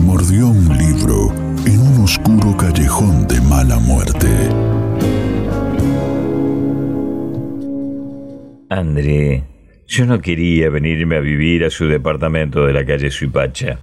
Mordió 0.00 0.48
un 0.48 0.68
libro 0.78 1.32
en 1.66 1.80
un 1.80 2.04
oscuro 2.04 2.56
callejón 2.56 3.26
de 3.28 3.40
mala 3.40 3.78
muerte. 3.78 4.28
André, 8.70 9.44
yo 9.86 10.06
no 10.06 10.20
quería 10.20 10.70
venirme 10.70 11.16
a 11.16 11.20
vivir 11.20 11.64
a 11.64 11.70
su 11.70 11.86
departamento 11.86 12.64
de 12.64 12.72
la 12.72 12.86
calle 12.86 13.10
Suipacha. 13.10 13.80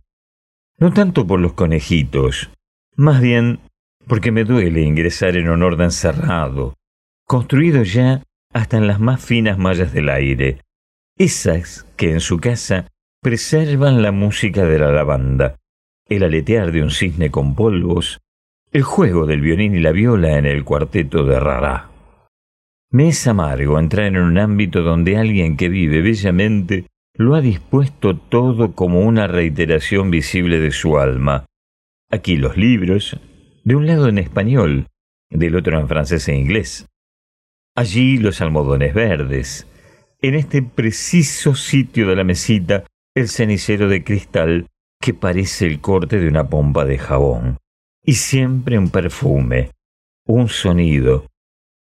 No 0.79 0.91
tanto 0.93 1.27
por 1.27 1.39
los 1.39 1.53
conejitos, 1.53 2.49
más 2.95 3.21
bien 3.21 3.59
porque 4.07 4.31
me 4.31 4.43
duele 4.43 4.81
ingresar 4.81 5.35
en 5.35 5.49
un 5.49 5.63
orden 5.63 5.91
cerrado, 5.91 6.73
construido 7.25 7.83
ya 7.83 8.23
hasta 8.53 8.77
en 8.77 8.87
las 8.87 8.99
más 8.99 9.23
finas 9.23 9.57
mallas 9.57 9.93
del 9.93 10.09
aire, 10.09 10.59
esas 11.17 11.85
que 11.97 12.11
en 12.11 12.19
su 12.19 12.39
casa 12.39 12.87
preservan 13.21 14.01
la 14.01 14.11
música 14.11 14.65
de 14.65 14.79
la 14.79 14.91
lavanda, 14.91 15.57
el 16.07 16.23
aletear 16.23 16.71
de 16.71 16.83
un 16.83 16.91
cisne 16.91 17.31
con 17.31 17.55
polvos, 17.55 18.19
el 18.71 18.83
juego 18.83 19.25
del 19.25 19.41
violín 19.41 19.75
y 19.75 19.79
la 19.79 19.91
viola 19.91 20.37
en 20.37 20.45
el 20.45 20.63
cuarteto 20.63 21.23
de 21.23 21.39
Rará. 21.39 21.89
Me 22.91 23.09
es 23.09 23.27
amargo 23.27 23.79
entrar 23.79 24.05
en 24.05 24.17
un 24.17 24.37
ámbito 24.37 24.83
donde 24.83 25.17
alguien 25.17 25.57
que 25.57 25.69
vive 25.69 26.01
bellamente 26.01 26.85
lo 27.17 27.35
ha 27.35 27.41
dispuesto 27.41 28.17
todo 28.17 28.73
como 28.73 29.01
una 29.01 29.27
reiteración 29.27 30.11
visible 30.11 30.59
de 30.59 30.71
su 30.71 30.97
alma. 30.97 31.45
Aquí 32.11 32.35
los 32.35 32.57
libros, 32.57 33.19
de 33.63 33.75
un 33.75 33.87
lado 33.87 34.07
en 34.07 34.17
español, 34.17 34.87
del 35.29 35.55
otro 35.55 35.79
en 35.79 35.87
francés 35.87 36.27
e 36.27 36.35
inglés. 36.35 36.85
Allí 37.75 38.17
los 38.17 38.41
almohadones 38.41 38.93
verdes. 38.93 39.67
En 40.21 40.35
este 40.35 40.61
preciso 40.61 41.55
sitio 41.55 42.07
de 42.07 42.15
la 42.15 42.23
mesita, 42.23 42.83
el 43.15 43.27
cenicero 43.27 43.89
de 43.89 44.03
cristal 44.03 44.67
que 44.99 45.13
parece 45.13 45.65
el 45.67 45.81
corte 45.81 46.19
de 46.19 46.27
una 46.27 46.47
pompa 46.49 46.85
de 46.85 46.97
jabón. 46.97 47.57
Y 48.03 48.13
siempre 48.13 48.77
un 48.77 48.89
perfume, 48.89 49.71
un 50.25 50.47
sonido, 50.47 51.27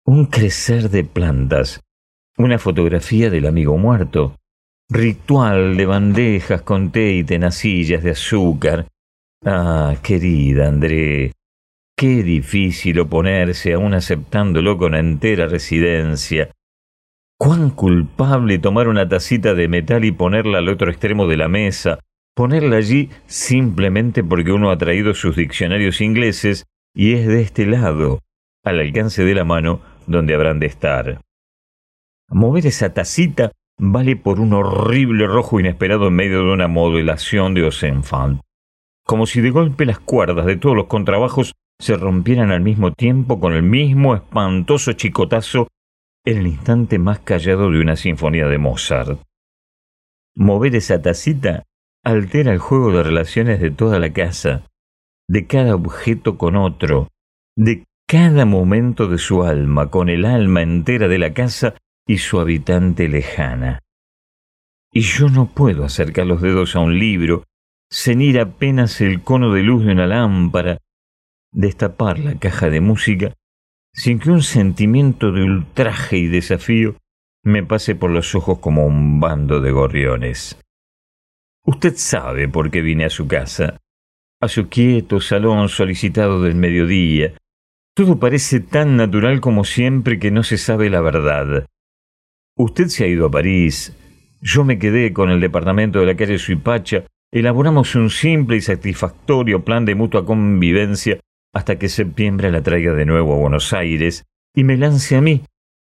un 0.05 0.27
crecer 0.27 0.91
de 0.91 1.05
plantas, 1.05 1.81
una 2.37 2.59
fotografía 2.59 3.31
del 3.31 3.47
amigo 3.47 3.77
muerto, 3.79 4.37
ritual 4.89 5.77
de 5.77 5.87
bandejas 5.87 6.63
con 6.63 6.91
té 6.91 7.13
y 7.13 7.25
tenacillas 7.25 8.03
de 8.03 8.11
azúcar. 8.11 8.87
Ah, 9.45 9.97
querida 10.03 10.69
André, 10.69 11.33
qué 11.97 12.23
difícil 12.23 13.01
oponerse 13.01 13.73
aún 13.75 13.95
aceptándolo 13.95 14.79
con 14.79 14.95
entera 14.95 15.47
residencia. 15.47 16.51
Cuán 17.39 17.71
culpable 17.71 18.59
tomar 18.59 18.89
una 18.89 19.09
tacita 19.09 19.55
de 19.55 19.69
metal 19.69 20.05
y 20.05 20.13
ponerla 20.13 20.59
al 20.59 20.69
otro 20.69 20.91
extremo 20.91 21.27
de 21.27 21.37
la 21.37 21.49
mesa, 21.49 21.99
ponerla 22.35 22.77
allí 22.77 23.11
simplemente 23.27 24.23
porque 24.25 24.53
uno 24.53 24.71
ha 24.71 24.79
traído 24.79 25.15
sus 25.15 25.37
diccionarios 25.37 26.01
ingleses 26.01 26.67
y 26.95 27.15
es 27.15 27.27
de 27.27 27.43
este 27.43 27.67
lado, 27.67 28.21
al 28.63 28.81
alcance 28.81 29.25
de 29.25 29.35
la 29.35 29.45
mano, 29.45 29.81
donde 30.07 30.35
habrán 30.35 30.61
de 30.61 30.67
estar. 30.67 31.21
Mover 32.29 32.67
esa 32.67 32.93
tacita 32.93 33.53
vale 33.79 34.17
por 34.17 34.41
un 34.41 34.53
horrible 34.53 35.27
rojo 35.27 35.61
inesperado 35.61 36.09
en 36.09 36.15
medio 36.15 36.45
de 36.45 36.53
una 36.53 36.69
modelación 36.69 37.55
de 37.55 37.65
Osenfant. 37.65 38.41
Como 39.05 39.27
si 39.27 39.41
de 39.41 39.51
golpe 39.51 39.85
las 39.85 39.99
cuerdas 39.99 40.47
de 40.47 40.57
todos 40.57 40.77
los 40.77 40.87
contrabajos 40.87 41.53
se 41.79 41.97
rompieran 41.97 42.51
al 42.51 42.61
mismo 42.61 42.93
tiempo 42.93 43.41
con 43.41 43.53
el 43.53 43.63
mismo 43.63 44.15
espantoso 44.15 44.93
chicotazo 44.93 45.69
en 46.25 46.39
el 46.39 46.47
instante 46.47 46.99
más 46.99 47.19
callado 47.19 47.71
de 47.71 47.81
una 47.81 47.97
sinfonía 47.97 48.47
de 48.47 48.59
Mozart. 48.59 49.21
Mover 50.37 50.75
esa 50.77 51.03
tacita 51.03 51.65
altera 52.05 52.53
el 52.53 52.59
juego 52.59 52.93
de 52.93 53.03
relaciones 53.03 53.61
de 53.61 53.71
toda 53.71 53.99
la 53.99 54.13
casa, 54.13 54.63
de 55.29 55.47
cada 55.47 55.75
objeto 55.75 56.37
con 56.37 56.55
otro, 56.57 57.09
de 57.57 57.85
cada 58.07 58.45
momento 58.45 59.09
de 59.09 59.19
su 59.19 59.43
alma 59.43 59.91
con 59.91 60.11
el 60.11 60.27
alma 60.27 60.63
entera 60.63 61.09
de 61.09 61.19
la 61.19 61.33
casa 61.33 61.75
y 62.07 62.19
su 62.19 62.39
habitante 62.39 63.09
lejana. 63.09 63.81
Y 64.93 65.01
yo 65.01 65.29
no 65.29 65.47
puedo 65.47 65.85
acercar 65.85 66.27
los 66.27 66.43
dedos 66.43 66.77
a 66.77 66.81
un 66.81 66.99
libro, 66.99 67.45
cenir 67.91 68.39
apenas 68.39 69.01
el 69.01 69.23
cono 69.23 69.53
de 69.53 69.63
luz 69.63 69.85
de 69.85 69.93
una 69.93 70.07
lámpara, 70.07 70.79
destapar 71.53 72.19
la 72.19 72.39
caja 72.39 72.69
de 72.69 72.81
música, 72.81 73.33
sin 73.93 74.19
que 74.19 74.31
un 74.31 74.43
sentimiento 74.43 75.33
de 75.33 75.43
ultraje 75.43 76.19
y 76.19 76.27
desafío 76.27 76.97
me 77.43 77.63
pase 77.63 77.95
por 77.95 78.11
los 78.11 78.35
ojos 78.35 78.59
como 78.59 78.87
un 78.87 79.21
bando 79.21 79.61
de 79.61 79.71
gorriones. 79.71 80.59
Usted 81.67 81.95
sabe 81.97 82.49
por 82.49 82.71
qué 82.71 82.83
vine 82.83 83.07
a 83.07 83.11
su 83.11 83.27
casa, 83.27 83.81
a 84.41 84.49
su 84.49 84.69
quieto 84.69 85.21
salón 85.21 85.69
solicitado 85.69 86.43
del 86.43 86.55
mediodía, 86.55 87.33
todo 87.97 88.19
parece 88.19 88.59
tan 88.59 88.97
natural 88.97 89.41
como 89.41 89.63
siempre 89.63 90.19
que 90.19 90.33
no 90.33 90.43
se 90.43 90.59
sabe 90.59 90.91
la 90.91 91.01
verdad. 91.01 91.67
Usted 92.59 92.89
se 92.89 93.05
ha 93.05 93.07
ido 93.07 93.27
a 93.27 93.31
París. 93.31 93.97
Yo 94.41 94.65
me 94.65 94.81
quedé 94.81 95.13
con 95.13 95.31
el 95.31 95.41
departamento 95.41 96.01
de 96.01 96.07
la 96.07 96.17
calle 96.17 96.39
Suipacha. 96.39 97.05
Elaboramos 97.33 97.95
un 97.95 98.11
simple 98.11 98.57
y 98.57 98.61
satisfactorio 98.61 99.65
plan 99.65 99.85
de 99.85 99.95
mutua 99.95 100.27
convivencia 100.27 101.21
hasta 101.53 101.79
que 101.79 101.89
septiembre 101.89 102.51
la 102.51 102.63
traiga 102.63 102.95
de 102.95 103.07
nuevo 103.07 103.35
a 103.35 103.39
Buenos 103.39 103.73
Aires 103.73 104.25
y 104.57 104.65
me 104.65 104.77
lance 104.77 105.17
a 105.17 105.21
mí 105.21 105.43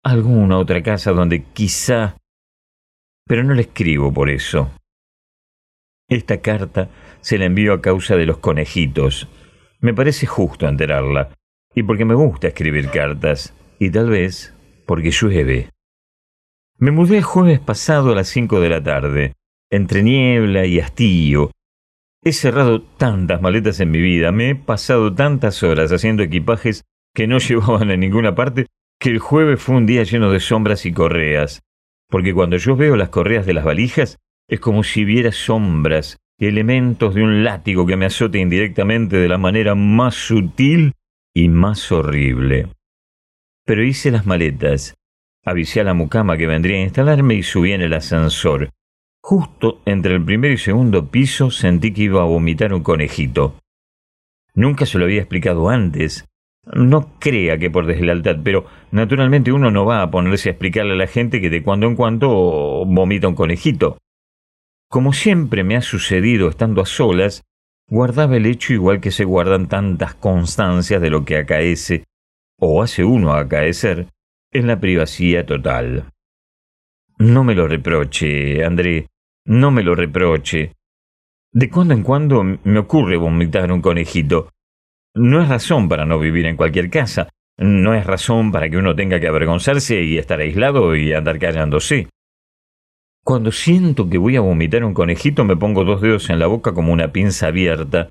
a 0.05 0.11
alguna 0.11 0.59
otra 0.59 0.83
casa 0.83 1.11
donde 1.11 1.43
quizá... 1.43 2.17
Pero 3.27 3.43
no 3.43 3.55
le 3.55 3.63
escribo 3.63 4.13
por 4.13 4.31
eso. 4.31 4.71
Esta 6.09 6.41
carta 6.41 6.89
se 7.21 7.39
la 7.39 7.47
envío 7.47 7.73
a 7.73 7.81
causa 7.81 8.17
de 8.17 8.27
los 8.27 8.39
conejitos. 8.39 9.29
Me 9.81 9.93
parece 9.93 10.27
justo 10.27 10.69
enterarla 10.69 11.31
y 11.77 11.83
porque 11.83 12.07
me 12.07 12.15
gusta 12.15 12.49
escribir 12.49 12.91
cartas, 12.91 13.55
y 13.79 13.91
tal 13.91 14.09
vez 14.09 14.55
porque 14.87 15.11
llueve. 15.11 15.69
Me 16.79 16.91
mudé 16.91 17.19
el 17.19 17.23
jueves 17.23 17.61
pasado 17.61 18.13
a 18.13 18.15
las 18.15 18.29
cinco 18.29 18.61
de 18.61 18.71
la 18.71 18.83
tarde, 18.83 19.35
entre 19.71 20.03
niebla 20.03 20.65
y 20.65 20.81
hastío. 20.81 21.51
He 22.25 22.33
cerrado 22.33 22.83
tantas 22.83 23.43
maletas 23.43 23.79
en 23.81 23.91
mi 23.91 24.01
vida, 24.01 24.33
me 24.33 24.51
he 24.51 24.55
pasado 24.55 25.15
tantas 25.15 25.63
horas 25.63 25.93
haciendo 25.93 26.23
equipajes 26.23 26.85
que 27.15 27.27
no 27.27 27.39
llevaban 27.47 27.91
a 27.91 27.97
ninguna 27.97 28.35
parte, 28.35 28.67
que 28.99 29.11
el 29.11 29.19
jueves 29.19 29.61
fue 29.61 29.77
un 29.77 29.85
día 29.85 30.03
lleno 30.03 30.31
de 30.31 30.41
sombras 30.41 30.87
y 30.87 30.93
correas, 30.93 31.63
porque 32.09 32.33
cuando 32.33 32.57
yo 32.57 32.75
veo 32.75 32.97
las 32.97 33.11
correas 33.11 33.45
de 33.45 33.53
las 33.53 33.65
valijas, 33.65 34.17
es 34.49 34.61
como 34.61 34.85
si 34.85 35.05
viera 35.05 35.33
sombras 35.33 36.19
elementos 36.39 37.15
de 37.15 37.23
un 37.23 37.45
látigo 37.45 37.87
que 37.87 37.97
me 37.97 38.07
azote 38.07 38.39
indirectamente 38.39 39.17
de 39.17 39.29
la 39.29 39.39
manera 39.39 39.75
más 39.75 40.15
sutil 40.15 40.93
y 41.35 41.49
más 41.49 41.91
horrible. 41.91 42.69
Pero 43.65 43.83
hice 43.83 44.11
las 44.11 44.27
maletas, 44.27 44.95
avisé 45.45 45.81
a 45.81 45.85
la 45.85 45.95
mucama 45.95 46.37
que 46.37 46.47
vendría 46.47 46.79
a 46.79 46.83
instalarme 46.83 47.35
y 47.35 47.43
subí 47.43 47.73
en 47.73 47.81
el 47.81 47.95
ascensor. 47.95 48.71
Justo 49.23 49.83
entre 49.87 50.15
el 50.15 50.25
primer 50.25 50.53
y 50.53 50.59
segundo 50.59 51.11
piso 51.11 51.51
sentí 51.51 51.93
que 51.93 52.03
iba 52.03 52.23
a 52.23 52.27
vomitar 52.27 52.73
un 52.73 52.83
conejito. 52.83 53.57
Nunca 54.55 54.87
se 54.87 54.99
lo 54.99 55.05
había 55.05 55.21
explicado 55.21 55.69
antes. 55.69 56.25
No 56.73 57.19
crea 57.19 57.59
que 57.59 57.71
por 57.71 57.87
deslealtad, 57.87 58.37
pero 58.43 58.67
naturalmente 58.91 59.53
uno 59.53 59.71
no 59.71 59.85
va 59.85 60.03
a 60.03 60.11
ponerse 60.11 60.49
a 60.49 60.53
explicarle 60.53 60.93
a 60.93 60.97
la 60.97 61.07
gente 61.07 61.41
que 61.41 61.51
de 61.51 61.63
cuando 61.63 61.87
en 61.87 61.97
cuando 61.97 62.29
vomita 62.87 63.29
un 63.29 63.35
conejito. 63.35 63.99
Como 64.89 65.13
siempre 65.13 65.65
me 65.65 65.77
ha 65.77 65.83
sucedido 65.83 66.49
estando 66.49 66.81
a 66.81 66.87
solas, 66.87 67.43
guardaba 67.89 68.37
el 68.37 68.47
hecho 68.47 68.73
igual 68.73 69.01
que 69.01 69.11
se 69.11 69.25
guardan 69.25 69.69
tantas 69.69 70.15
constancias 70.15 71.01
de 71.01 71.11
lo 71.11 71.25
que 71.25 71.39
acaece, 71.39 72.05
o 72.59 72.83
hace 72.83 73.05
uno 73.05 73.33
acaecer, 73.33 74.09
en 74.53 74.67
la 74.67 74.81
privacidad 74.81 75.45
total. 75.45 76.11
No 77.19 77.45
me 77.45 77.55
lo 77.55 77.67
reproche, 77.67 78.65
André, 78.65 79.09
no 79.45 79.71
me 79.71 79.83
lo 79.83 79.95
reproche. 79.95 80.73
De 81.53 81.71
cuando 81.71 81.95
en 81.95 82.03
cuando 82.03 82.45
me 82.45 82.79
ocurre 82.79 83.17
vomitar 83.17 83.73
un 83.73 83.81
conejito. 83.81 84.51
No 85.15 85.43
es 85.43 85.49
razón 85.49 85.89
para 85.89 86.05
no 86.05 86.19
vivir 86.19 86.47
en 86.47 86.57
cualquier 86.57 86.91
casa, 86.91 87.31
no 87.59 87.95
es 87.95 88.05
razón 88.05 88.53
para 88.53 88.69
que 88.69 88.77
uno 88.77 88.95
tenga 88.95 89.19
que 89.19 89.29
avergonzarse 89.29 90.03
y 90.03 90.19
estar 90.19 90.41
aislado 90.41 90.95
y 90.95 91.13
andar 91.15 91.39
callándose. 91.39 92.09
Cuando 93.27 93.51
siento 93.51 94.09
que 94.09 94.19
voy 94.19 94.37
a 94.37 94.41
vomitar 94.41 94.85
un 94.85 94.95
conejito, 94.95 95.45
me 95.45 95.57
pongo 95.57 95.83
dos 95.83 96.01
dedos 96.01 96.31
en 96.31 96.39
la 96.39 96.47
boca 96.47 96.73
como 96.75 96.93
una 96.93 97.11
pinza 97.11 97.49
abierta 97.49 98.09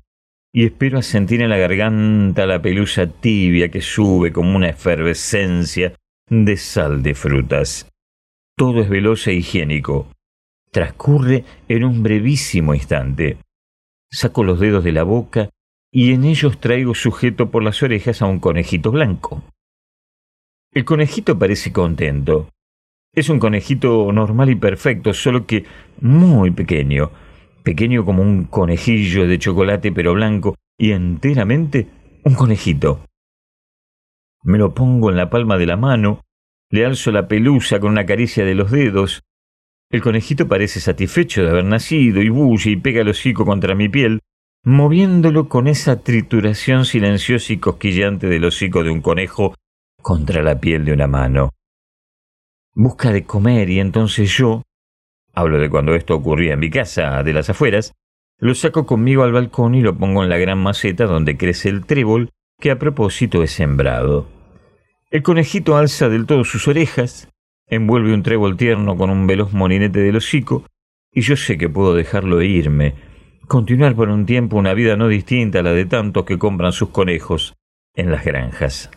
y 0.52 0.66
espero 0.66 0.98
a 0.98 1.02
sentir 1.02 1.40
en 1.40 1.48
la 1.48 1.56
garganta 1.56 2.44
la 2.44 2.60
pelusa 2.60 3.06
tibia 3.06 3.70
que 3.70 3.80
sube 3.80 4.30
como 4.30 4.54
una 4.54 4.68
efervescencia 4.68 5.94
de 6.28 6.58
sal 6.58 7.02
de 7.02 7.14
frutas. 7.14 7.88
Todo 8.58 8.82
es 8.82 8.90
veloz 8.90 9.26
e 9.26 9.32
higiénico. 9.32 10.10
Transcurre 10.70 11.46
en 11.66 11.84
un 11.84 12.02
brevísimo 12.02 12.74
instante. 12.74 13.38
Saco 14.10 14.44
los 14.44 14.60
dedos 14.60 14.84
de 14.84 14.92
la 14.92 15.04
boca 15.04 15.48
y 15.90 16.12
en 16.12 16.24
ellos 16.24 16.60
traigo 16.60 16.94
sujeto 16.94 17.50
por 17.50 17.62
las 17.62 17.82
orejas 17.82 18.20
a 18.20 18.26
un 18.26 18.38
conejito 18.38 18.90
blanco. 18.90 19.42
El 20.72 20.84
conejito 20.84 21.38
parece 21.38 21.72
contento. 21.72 22.50
Es 23.16 23.30
un 23.30 23.38
conejito 23.38 24.12
normal 24.12 24.50
y 24.50 24.56
perfecto, 24.56 25.14
solo 25.14 25.46
que 25.46 25.64
muy 26.02 26.50
pequeño. 26.50 27.10
Pequeño 27.62 28.04
como 28.04 28.20
un 28.20 28.44
conejillo 28.44 29.26
de 29.26 29.38
chocolate 29.38 29.90
pero 29.90 30.12
blanco 30.12 30.54
y 30.78 30.92
enteramente 30.92 31.88
un 32.24 32.34
conejito. 32.34 33.00
Me 34.44 34.58
lo 34.58 34.74
pongo 34.74 35.08
en 35.08 35.16
la 35.16 35.30
palma 35.30 35.56
de 35.56 35.64
la 35.64 35.78
mano, 35.78 36.20
le 36.70 36.84
alzo 36.84 37.10
la 37.10 37.26
pelusa 37.26 37.80
con 37.80 37.92
una 37.92 38.04
caricia 38.04 38.44
de 38.44 38.54
los 38.54 38.70
dedos. 38.70 39.22
El 39.90 40.02
conejito 40.02 40.46
parece 40.46 40.80
satisfecho 40.80 41.42
de 41.42 41.48
haber 41.48 41.64
nacido 41.64 42.20
y 42.20 42.28
bulle 42.28 42.72
y 42.72 42.76
pega 42.76 43.00
el 43.00 43.08
hocico 43.08 43.46
contra 43.46 43.74
mi 43.74 43.88
piel, 43.88 44.20
moviéndolo 44.62 45.48
con 45.48 45.68
esa 45.68 46.02
trituración 46.02 46.84
silenciosa 46.84 47.54
y 47.54 47.56
cosquillante 47.56 48.26
del 48.26 48.44
hocico 48.44 48.84
de 48.84 48.90
un 48.90 49.00
conejo 49.00 49.54
contra 50.02 50.42
la 50.42 50.60
piel 50.60 50.84
de 50.84 50.92
una 50.92 51.06
mano. 51.06 51.55
Busca 52.78 53.10
de 53.10 53.24
comer 53.24 53.70
y 53.70 53.80
entonces 53.80 54.30
yo, 54.36 54.60
hablo 55.32 55.58
de 55.58 55.70
cuando 55.70 55.94
esto 55.94 56.14
ocurría 56.14 56.52
en 56.52 56.60
mi 56.60 56.68
casa 56.68 57.22
de 57.22 57.32
las 57.32 57.48
afueras, 57.48 57.94
lo 58.38 58.54
saco 58.54 58.84
conmigo 58.84 59.22
al 59.22 59.32
balcón 59.32 59.74
y 59.74 59.80
lo 59.80 59.96
pongo 59.96 60.22
en 60.22 60.28
la 60.28 60.36
gran 60.36 60.58
maceta 60.58 61.06
donde 61.06 61.38
crece 61.38 61.70
el 61.70 61.86
trébol 61.86 62.28
que 62.60 62.70
a 62.70 62.78
propósito 62.78 63.42
he 63.42 63.46
sembrado. 63.46 64.28
El 65.10 65.22
conejito 65.22 65.78
alza 65.78 66.10
del 66.10 66.26
todo 66.26 66.44
sus 66.44 66.68
orejas, 66.68 67.30
envuelve 67.66 68.12
un 68.12 68.22
trébol 68.22 68.58
tierno 68.58 68.94
con 68.98 69.08
un 69.08 69.26
veloz 69.26 69.54
molinete 69.54 70.00
del 70.00 70.16
hocico, 70.16 70.66
y 71.10 71.22
yo 71.22 71.34
sé 71.36 71.56
que 71.56 71.70
puedo 71.70 71.94
dejarlo 71.94 72.42
irme, 72.42 72.92
continuar 73.48 73.96
por 73.96 74.10
un 74.10 74.26
tiempo 74.26 74.58
una 74.58 74.74
vida 74.74 74.98
no 74.98 75.08
distinta 75.08 75.60
a 75.60 75.62
la 75.62 75.72
de 75.72 75.86
tantos 75.86 76.26
que 76.26 76.38
compran 76.38 76.72
sus 76.72 76.90
conejos 76.90 77.54
en 77.94 78.10
las 78.10 78.22
granjas. 78.22 78.90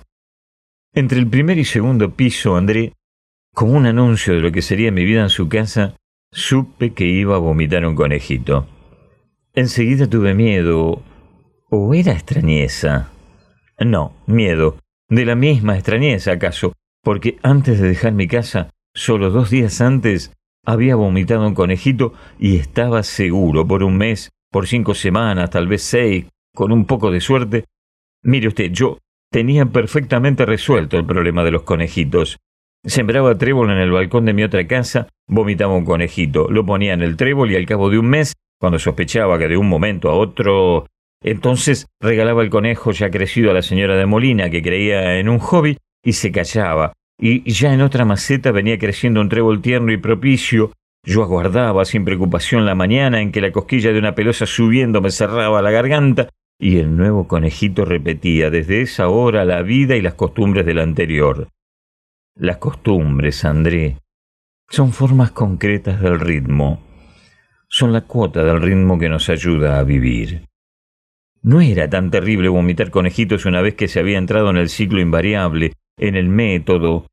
Entre 0.92 1.18
el 1.18 1.30
primer 1.30 1.58
y 1.58 1.64
segundo 1.64 2.14
piso, 2.14 2.58
André, 2.58 2.92
como 3.60 3.74
un 3.74 3.88
anuncio 3.88 4.36
de 4.36 4.40
lo 4.40 4.54
que 4.54 4.62
sería 4.62 4.90
mi 4.90 5.04
vida 5.04 5.22
en 5.22 5.30
su 5.30 5.50
casa, 5.50 5.94
supe 6.32 6.94
que 6.94 7.04
iba 7.04 7.36
a 7.36 7.40
vomitar 7.40 7.86
un 7.86 7.94
conejito. 7.94 8.66
Enseguida 9.54 10.08
tuve 10.08 10.34
miedo. 10.34 11.04
¿O 11.70 11.94
era 11.94 12.14
extrañeza? 12.14 13.10
No, 13.78 14.14
miedo. 14.28 14.78
De 15.10 15.26
la 15.26 15.36
misma 15.36 15.76
extrañeza, 15.76 16.32
acaso, 16.32 16.72
porque 17.04 17.38
antes 17.44 17.82
de 17.82 17.90
dejar 17.90 18.14
mi 18.14 18.30
casa, 18.30 18.70
solo 18.94 19.30
dos 19.30 19.50
días 19.50 19.82
antes, 19.82 20.32
había 20.66 20.96
vomitado 20.96 21.46
un 21.46 21.54
conejito 21.54 22.14
y 22.40 22.56
estaba 22.56 23.04
seguro 23.04 23.68
por 23.68 23.84
un 23.84 23.98
mes, 23.98 24.30
por 24.50 24.68
cinco 24.68 24.96
semanas, 24.96 25.50
tal 25.50 25.68
vez 25.68 25.84
seis, 25.84 26.28
con 26.56 26.72
un 26.72 26.86
poco 26.86 27.12
de 27.12 27.20
suerte. 27.20 27.66
Mire 28.24 28.48
usted, 28.48 28.72
yo 28.72 29.00
tenía 29.30 29.66
perfectamente 29.66 30.46
resuelto 30.46 30.96
el 30.96 31.06
problema 31.06 31.44
de 31.44 31.52
los 31.52 31.64
conejitos. 31.64 32.40
Sembraba 32.86 33.38
trébol 33.38 33.72
en 33.72 33.78
el 33.78 33.92
balcón 33.92 34.26
de 34.26 34.34
mi 34.34 34.44
otra 34.44 34.66
casa, 34.66 35.08
vomitaba 35.28 35.76
un 35.76 35.86
conejito, 35.86 36.50
lo 36.50 36.66
ponía 36.66 36.94
en 36.94 37.02
el 37.02 37.18
trébol 37.18 37.52
y 37.52 37.56
al 37.56 37.66
cabo 37.66 37.90
de 37.90 38.00
un 38.00 38.08
mes, 38.08 38.34
cuando 38.60 38.80
sospechaba 38.80 39.38
que 39.38 39.48
de 39.48 39.58
un 39.58 39.68
momento 39.68 40.10
a 40.10 40.16
otro... 40.16 40.86
Entonces 41.22 41.88
regalaba 42.00 42.44
el 42.44 42.50
conejo 42.50 42.92
ya 42.92 43.12
crecido 43.12 43.52
a 43.52 43.54
la 43.54 43.62
señora 43.62 43.98
de 43.98 44.06
Molina, 44.06 44.50
que 44.50 44.62
creía 44.62 45.20
en 45.20 45.28
un 45.28 45.40
hobby, 45.40 45.78
y 46.04 46.14
se 46.14 46.32
callaba. 46.32 46.94
Y 47.22 47.52
ya 47.52 47.74
en 47.74 47.82
otra 47.82 48.06
maceta 48.06 48.52
venía 48.52 48.80
creciendo 48.80 49.20
un 49.20 49.28
trébol 49.28 49.62
tierno 49.62 49.92
y 49.92 49.98
propicio. 49.98 50.72
Yo 51.06 51.24
aguardaba 51.24 51.84
sin 51.84 52.06
preocupación 52.06 52.66
la 52.66 52.76
mañana 52.76 53.22
en 53.22 53.34
que 53.34 53.42
la 53.42 53.52
cosquilla 53.52 53.92
de 53.92 54.00
una 54.00 54.16
pelosa 54.16 54.46
subiendo 54.46 55.02
me 55.02 55.12
cerraba 55.12 55.62
la 55.62 55.72
garganta 55.72 56.30
y 56.58 56.78
el 56.78 56.96
nuevo 56.96 57.28
conejito 57.28 57.84
repetía 57.84 58.50
desde 58.50 58.82
esa 58.82 59.10
hora 59.10 59.46
la 59.46 59.62
vida 59.62 59.96
y 59.98 60.02
las 60.02 60.14
costumbres 60.14 60.66
del 60.66 60.80
anterior. 60.80 61.50
Las 62.40 62.56
costumbres, 62.56 63.44
André, 63.44 63.98
son 64.70 64.94
formas 64.94 65.32
concretas 65.32 66.00
del 66.00 66.22
ritmo, 66.22 66.82
son 67.68 67.92
la 67.92 68.06
cuota 68.06 68.46
del 68.46 68.62
ritmo 68.62 68.98
que 68.98 69.10
nos 69.10 69.28
ayuda 69.28 69.78
a 69.78 69.84
vivir. 69.84 70.48
No 71.42 71.60
era 71.60 71.90
tan 71.90 72.12
terrible 72.12 72.48
vomitar 72.48 72.92
conejitos 72.92 73.46
una 73.46 73.60
vez 73.60 73.76
que 73.76 73.90
se 73.90 74.00
había 74.00 74.18
entrado 74.18 74.50
en 74.52 74.56
el 74.56 74.70
ciclo 74.70 75.02
invariable, 75.02 75.74
en 75.98 76.16
el 76.16 76.30
método. 76.30 77.08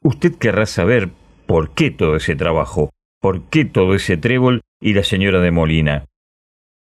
Usted 0.00 0.34
querrá 0.36 0.64
saber 0.64 1.10
por 1.44 1.74
qué 1.74 1.90
todo 1.90 2.16
ese 2.16 2.34
trabajo, 2.34 2.88
por 3.20 3.42
qué 3.50 3.66
todo 3.66 3.94
ese 3.94 4.16
trébol 4.16 4.62
y 4.80 4.94
la 4.94 5.02
señora 5.02 5.40
de 5.40 5.50
Molina. 5.50 6.06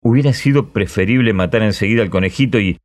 Hubiera 0.03 0.35
sido 0.35 0.75
preferible 0.75 1.33
matar 1.33 1.63
enseguida 1.63 2.03
al 2.03 2.11
conejito 2.11 2.61
y... 2.61 2.77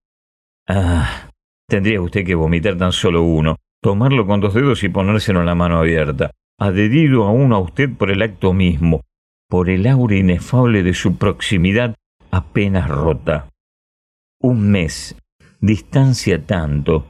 Ah, 0.66 1.30
tendría 1.68 2.00
usted 2.00 2.25
que 2.25 2.36
vomitar 2.36 2.78
tan 2.78 2.94
solo 2.94 3.24
uno, 3.24 3.57
tomarlo 3.81 4.25
con 4.25 4.41
dos 4.41 4.53
dedos 4.53 4.83
y 4.83 4.89
ponérselo 4.89 5.41
en 5.41 5.45
la 5.45 5.56
mano 5.56 5.77
abierta, 5.77 6.31
adherido 6.59 7.25
aún 7.25 7.53
a 7.53 7.59
usted 7.59 7.89
por 7.89 8.12
el 8.12 8.21
acto 8.21 8.53
mismo, 8.53 9.01
por 9.50 9.69
el 9.69 9.88
aura 9.88 10.15
inefable 10.15 10.83
de 10.83 10.94
su 10.94 11.18
proximidad 11.18 11.95
apenas 12.31 12.89
rota. 12.89 13.50
Un 14.39 14.69
mes, 14.69 15.15
distancia 15.62 16.45
tanto, 16.45 17.06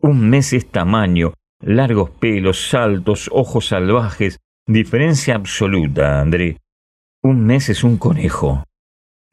un 0.00 0.28
mes 0.28 0.52
es 0.52 0.68
tamaño, 0.68 1.34
largos 1.60 2.10
pelos, 2.10 2.68
saltos, 2.68 3.28
ojos 3.32 3.68
salvajes, 3.68 4.38
diferencia 4.66 5.34
absoluta, 5.34 6.20
André. 6.20 6.56
Un 7.22 7.44
mes 7.44 7.68
es 7.68 7.84
un 7.84 7.98
conejo 7.98 8.64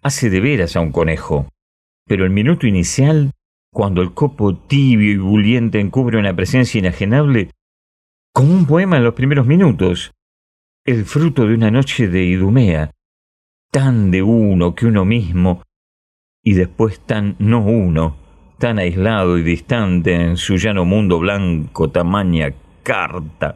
hace 0.08 0.30
de 0.30 0.40
veras 0.40 0.75
a 0.75 0.80
un 0.80 0.92
conejo. 0.92 1.50
Pero 2.06 2.24
el 2.24 2.31
minuto 2.31 2.66
inicial, 2.68 3.31
cuando 3.72 4.02
el 4.02 4.14
copo 4.14 4.56
tibio 4.56 5.12
y 5.12 5.18
buliente 5.18 5.80
encubre 5.80 6.18
una 6.18 6.36
presencia 6.36 6.80
inajenable, 6.80 7.52
como 8.34 8.54
un 8.54 8.66
poema 8.66 8.98
en 8.98 9.04
los 9.04 9.14
primeros 9.14 9.46
minutos, 9.46 10.14
el 10.86 11.06
fruto 11.06 11.46
de 11.46 11.54
una 11.54 11.72
noche 11.72 12.08
de 12.08 12.24
idumea, 12.24 12.92
tan 13.72 14.12
de 14.12 14.24
uno 14.24 14.74
que 14.75 14.86
uno 14.86 15.06
mismo, 15.06 15.64
y 16.44 16.54
después 16.54 17.00
tan 17.02 17.36
no 17.40 17.59
uno, 17.59 18.16
tan 18.57 18.80
aislado 18.80 19.38
y 19.38 19.44
distante 19.44 20.16
en 20.16 20.38
su 20.38 20.56
llano 20.56 20.86
mundo 20.86 21.19
blanco, 21.19 21.90
tamaña 21.90 22.54
carta. 22.83 23.56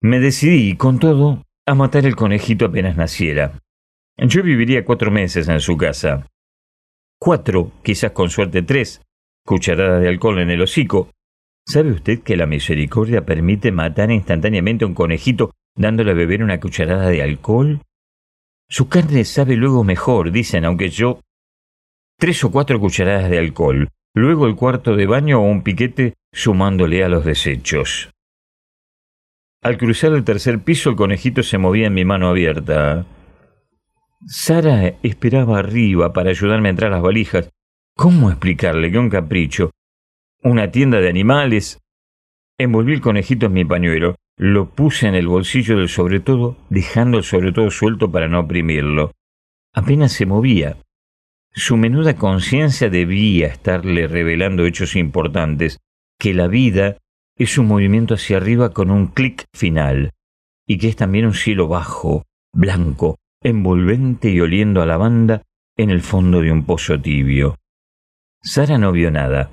Me 0.00 0.20
decidí, 0.20 0.76
con 0.76 0.98
todo, 0.98 1.42
a 1.66 1.74
matar 1.74 2.06
el 2.06 2.14
conejito 2.14 2.66
apenas 2.66 2.96
naciera. 2.96 3.58
Yo 4.18 4.42
viviría 4.42 4.84
cuatro 4.84 5.10
meses 5.10 5.48
en 5.48 5.60
su 5.60 5.76
casa. 5.76 6.26
Cuatro, 7.24 7.72
quizás 7.82 8.12
con 8.12 8.28
suerte 8.28 8.60
tres, 8.60 9.00
cucharadas 9.46 10.02
de 10.02 10.10
alcohol 10.10 10.40
en 10.40 10.50
el 10.50 10.60
hocico. 10.60 11.08
¿Sabe 11.66 11.92
usted 11.92 12.20
que 12.20 12.36
la 12.36 12.44
misericordia 12.44 13.24
permite 13.24 13.72
matar 13.72 14.10
instantáneamente 14.10 14.84
a 14.84 14.88
un 14.88 14.94
conejito 14.94 15.52
dándole 15.74 16.10
a 16.10 16.14
beber 16.14 16.42
una 16.42 16.60
cucharada 16.60 17.08
de 17.08 17.22
alcohol? 17.22 17.80
Su 18.68 18.90
carne 18.90 19.24
sabe 19.24 19.56
luego 19.56 19.84
mejor, 19.84 20.32
dicen, 20.32 20.66
aunque 20.66 20.90
yo... 20.90 21.20
Tres 22.18 22.44
o 22.44 22.50
cuatro 22.50 22.78
cucharadas 22.78 23.30
de 23.30 23.38
alcohol, 23.38 23.88
luego 24.14 24.46
el 24.46 24.54
cuarto 24.54 24.94
de 24.94 25.06
baño 25.06 25.40
o 25.40 25.46
un 25.46 25.62
piquete 25.62 26.12
sumándole 26.30 27.04
a 27.04 27.08
los 27.08 27.24
desechos. 27.24 28.10
Al 29.62 29.78
cruzar 29.78 30.12
el 30.12 30.24
tercer 30.24 30.58
piso 30.62 30.90
el 30.90 30.96
conejito 30.96 31.42
se 31.42 31.56
movía 31.56 31.86
en 31.86 31.94
mi 31.94 32.04
mano 32.04 32.28
abierta. 32.28 33.06
Sara 34.26 34.94
esperaba 35.02 35.58
arriba 35.58 36.14
para 36.14 36.30
ayudarme 36.30 36.68
a 36.68 36.70
entrar 36.70 36.90
las 36.90 37.02
valijas. 37.02 37.50
¿Cómo 37.94 38.30
explicarle 38.30 38.90
que 38.90 38.98
un 38.98 39.10
capricho? 39.10 39.70
Una 40.42 40.70
tienda 40.70 41.00
de 41.00 41.10
animales. 41.10 41.78
Envolví 42.58 42.94
el 42.94 43.02
conejito 43.02 43.46
en 43.46 43.52
mi 43.52 43.64
pañuelo, 43.64 44.16
lo 44.38 44.70
puse 44.70 45.08
en 45.08 45.14
el 45.14 45.28
bolsillo 45.28 45.76
del 45.76 45.90
sobre 45.90 46.20
todo, 46.20 46.56
dejando 46.70 47.18
el 47.18 47.24
sobre 47.24 47.52
todo 47.52 47.70
suelto 47.70 48.10
para 48.10 48.28
no 48.28 48.40
oprimirlo. 48.40 49.12
Apenas 49.74 50.12
se 50.12 50.24
movía. 50.24 50.78
Su 51.52 51.76
menuda 51.76 52.16
conciencia 52.16 52.88
debía 52.88 53.48
estarle 53.48 54.08
revelando 54.08 54.64
hechos 54.64 54.96
importantes, 54.96 55.78
que 56.18 56.32
la 56.32 56.46
vida 56.46 56.96
es 57.36 57.58
un 57.58 57.66
movimiento 57.66 58.14
hacia 58.14 58.38
arriba 58.38 58.72
con 58.72 58.90
un 58.90 59.08
clic 59.08 59.44
final, 59.54 60.12
y 60.66 60.78
que 60.78 60.88
es 60.88 60.96
también 60.96 61.26
un 61.26 61.34
cielo 61.34 61.68
bajo, 61.68 62.24
blanco, 62.52 63.18
envolvente 63.44 64.30
y 64.30 64.40
oliendo 64.40 64.82
a 64.82 64.86
lavanda 64.86 65.42
en 65.76 65.90
el 65.90 66.00
fondo 66.02 66.40
de 66.40 66.50
un 66.50 66.64
pozo 66.64 67.00
tibio. 67.00 67.56
Sara 68.42 68.78
no 68.78 68.90
vio 68.90 69.12
nada. 69.12 69.50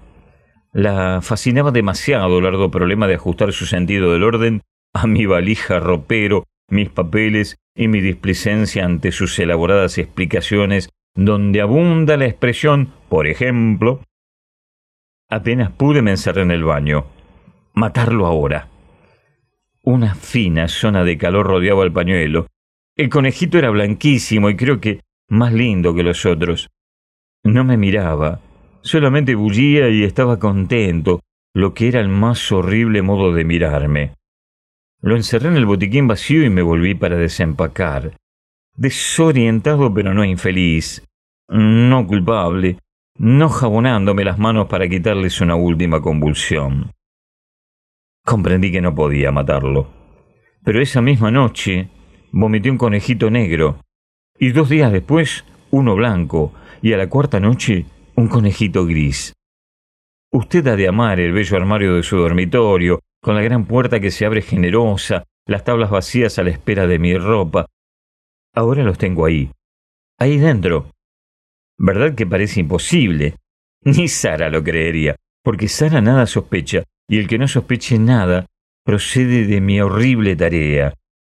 La 0.74 1.22
fascinaba 1.22 1.72
demasiado 1.72 2.40
el 2.40 2.46
largo 2.46 2.72
problema 2.72 3.08
de 3.08 3.16
ajustar 3.16 3.54
su 3.54 3.68
sentido 3.68 4.14
del 4.14 4.24
orden 4.24 4.62
a 4.94 5.06
mi 5.06 5.26
valija 5.26 5.80
ropero 5.80 6.46
mis 6.72 6.90
papeles 6.90 7.58
y 7.76 7.88
mi 7.88 8.02
displicencia 8.02 8.86
ante 8.86 9.12
sus 9.12 9.38
elaboradas 9.40 9.98
explicaciones, 9.98 10.90
donde 11.14 11.62
abunda 11.62 12.18
la 12.18 12.26
expresión, 12.26 12.94
por 13.10 13.28
ejemplo, 13.28 14.02
apenas 15.30 15.72
pude 15.72 16.02
me 16.02 16.14
en 16.14 16.52
el 16.52 16.64
baño. 16.64 17.06
Matarlo 17.74 18.26
ahora. 18.26 18.70
Una 19.84 20.16
fina 20.16 20.68
zona 20.68 21.04
de 21.04 21.18
calor 21.18 21.48
rodeaba 21.48 21.84
el 21.84 21.92
pañuelo. 21.92 22.48
El 22.96 23.10
conejito 23.10 23.58
era 23.58 23.70
blanquísimo 23.70 24.50
y 24.50 24.56
creo 24.56 24.82
que 24.82 25.02
más 25.30 25.54
lindo 25.54 25.96
que 25.96 26.04
los 26.04 26.26
otros. 26.26 26.70
No 27.44 27.64
me 27.64 27.78
miraba, 27.78 28.42
solamente 28.82 29.34
bullía 29.36 29.90
y 29.90 30.04
estaba 30.04 30.40
contento, 30.40 31.22
lo 31.54 31.74
que 31.74 31.88
era 31.88 32.00
el 32.02 32.10
más 32.10 32.52
horrible 32.52 33.02
modo 33.02 33.34
de 33.34 33.46
mirarme. 33.46 34.14
Lo 35.00 35.16
encerré 35.16 35.50
en 35.50 35.58
el 35.58 35.66
botiquín 35.66 36.08
vacío 36.08 36.46
y 36.46 36.50
me 36.50 36.62
volví 36.62 36.94
para 36.94 37.18
desempacar. 37.18 38.16
Desorientado 38.76 39.94
pero 39.94 40.14
no 40.14 40.24
infeliz, 40.24 41.04
no 41.48 42.06
culpable, 42.06 42.78
no 43.18 43.50
jabonándome 43.50 44.24
las 44.24 44.38
manos 44.38 44.68
para 44.68 44.88
quitarles 44.88 45.42
una 45.42 45.56
última 45.56 46.02
convulsión. 46.02 46.92
Comprendí 48.24 48.72
que 48.72 48.82
no 48.82 48.94
podía 48.94 49.32
matarlo. 49.32 49.90
Pero 50.64 50.82
esa 50.82 51.02
misma 51.02 51.32
noche 51.32 51.90
vomité 52.32 52.72
un 52.72 52.78
conejito 52.78 53.30
negro, 53.30 53.80
y 54.40 54.52
dos 54.52 54.70
días 54.70 54.92
después 54.92 55.46
uno 55.70 55.96
blanco, 55.96 56.54
y 56.82 56.94
a 56.94 56.98
la 56.98 57.08
cuarta 57.08 57.40
noche 57.40 57.86
un 58.16 58.28
conejito 58.28 58.86
gris. 58.86 59.34
Usted 60.32 60.66
ha 60.68 60.76
de 60.76 60.88
amar 60.88 61.20
el 61.20 61.34
bello 61.34 61.58
armario 61.58 61.96
de 61.96 62.04
su 62.04 62.18
dormitorio, 62.18 63.00
con 63.22 63.36
la 63.36 63.42
gran 63.42 63.66
puerta 63.66 64.00
que 64.00 64.12
se 64.12 64.26
abre 64.26 64.42
generosa, 64.42 65.26
las 65.46 65.64
tablas 65.64 65.90
vacías 65.90 66.40
a 66.40 66.44
la 66.44 66.50
espera 66.50 66.88
de 66.88 67.00
mi 67.00 67.18
ropa. 67.18 67.66
Ahora 68.54 68.84
los 68.84 68.98
tengo 68.98 69.26
ahí, 69.26 69.52
ahí 70.18 70.38
dentro. 70.38 70.92
¿Verdad 71.78 72.16
que 72.16 72.26
parece 72.26 72.60
imposible? 72.60 73.36
Ni 73.84 74.08
Sara 74.08 74.50
lo 74.50 74.64
creería, 74.64 75.16
porque 75.44 75.68
Sara 75.68 76.02
nada 76.02 76.26
sospecha, 76.26 76.84
y 77.10 77.18
el 77.18 77.28
que 77.28 77.38
no 77.38 77.48
sospeche 77.48 78.00
nada 78.00 78.46
procede 78.86 79.46
de 79.46 79.62
mi 79.62 79.82
horrible 79.82 80.36
tarea. 80.36 80.94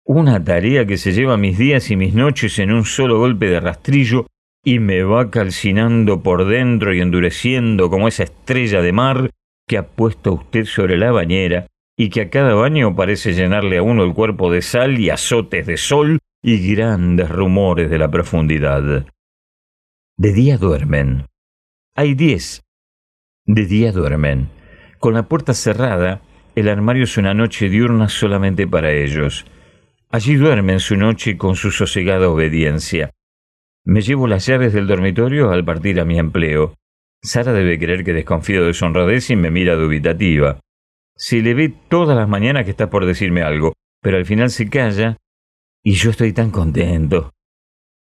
Una 0.05 0.43
tarea 0.43 0.85
que 0.85 0.97
se 0.97 1.13
lleva 1.13 1.37
mis 1.37 1.59
días 1.59 1.91
y 1.91 1.97
mis 1.97 2.15
noches 2.15 2.59
en 2.59 2.73
un 2.73 2.85
solo 2.85 3.19
golpe 3.19 3.47
de 3.47 3.61
rastrillo 3.61 4.27
y 4.65 4.81
me 4.81 5.03
va 5.05 5.31
calcinando 5.31 6.23
por 6.23 6.45
dentro 6.47 6.93
y 6.93 7.01
endureciendo 7.01 7.89
como 7.89 8.09
esa 8.09 8.25
estrella 8.25 8.83
de 8.83 8.93
mar 8.93 9.31
que 9.69 9.79
ha 9.79 9.87
puesto 9.87 10.33
usted 10.33 10.65
sobre 10.65 10.99
la 10.99 11.13
bañera 11.13 11.67
y 11.97 12.11
que 12.11 12.23
a 12.23 12.31
cada 12.31 12.55
baño 12.55 12.97
parece 12.97 13.33
llenarle 13.33 13.79
a 13.79 13.83
uno 13.83 14.03
el 14.03 14.13
cuerpo 14.13 14.51
de 14.51 14.63
sal 14.63 14.99
y 14.99 15.11
azotes 15.11 15.67
de 15.67 15.77
sol 15.77 16.19
y 16.43 16.75
grandes 16.75 17.29
rumores 17.29 17.89
de 17.89 17.99
la 17.99 18.11
profundidad. 18.11 19.07
De 20.17 20.33
día 20.33 20.59
duermen. 20.59 21.27
Hay 21.95 22.15
diez. 22.15 22.63
De 23.47 23.67
día 23.67 23.93
duermen. 23.93 24.49
Con 24.99 25.15
la 25.15 25.25
puerta 25.25 25.55
cerrada, 25.55 26.23
el 26.55 26.69
armario 26.69 27.05
es 27.05 27.17
una 27.17 27.35
noche 27.35 27.69
diurna 27.69 28.09
solamente 28.09 28.67
para 28.67 28.93
ellos. 28.93 29.47
Allí 30.15 30.35
duermen 30.35 30.79
su 30.79 30.95
noche 30.95 31.39
con 31.39 31.57
su 31.57 31.71
sosegada 31.71 32.29
obediencia. 32.29 33.13
Me 33.83 34.03
llevo 34.03 34.27
las 34.27 34.45
llaves 34.45 34.75
del 34.75 34.87
dormitorio 34.87 35.51
al 35.51 35.65
partir 35.65 35.99
a 36.01 36.05
mi 36.05 36.19
empleo. 36.19 36.75
Sara 37.23 37.55
debe 37.55 37.79
creer 37.79 38.05
que 38.05 38.13
desconfío 38.13 38.67
de 38.67 38.75
su 38.75 38.85
honradez 38.85 39.31
y 39.31 39.37
me 39.37 39.51
mira 39.51 39.75
dubitativa. 39.75 40.61
Se 41.17 41.41
le 41.41 41.55
ve 41.55 41.73
todas 41.89 42.15
las 42.15 42.29
mañanas 42.29 42.67
que 42.67 42.73
está 42.73 42.91
por 42.91 43.07
decirme 43.07 43.41
algo, 43.41 43.73
pero 44.03 44.19
al 44.19 44.27
final 44.27 44.51
se 44.51 44.69
calla 44.69 45.17
y 45.83 45.93
yo 45.93 46.11
estoy 46.11 46.35
tan 46.35 46.51
contento. 46.51 47.33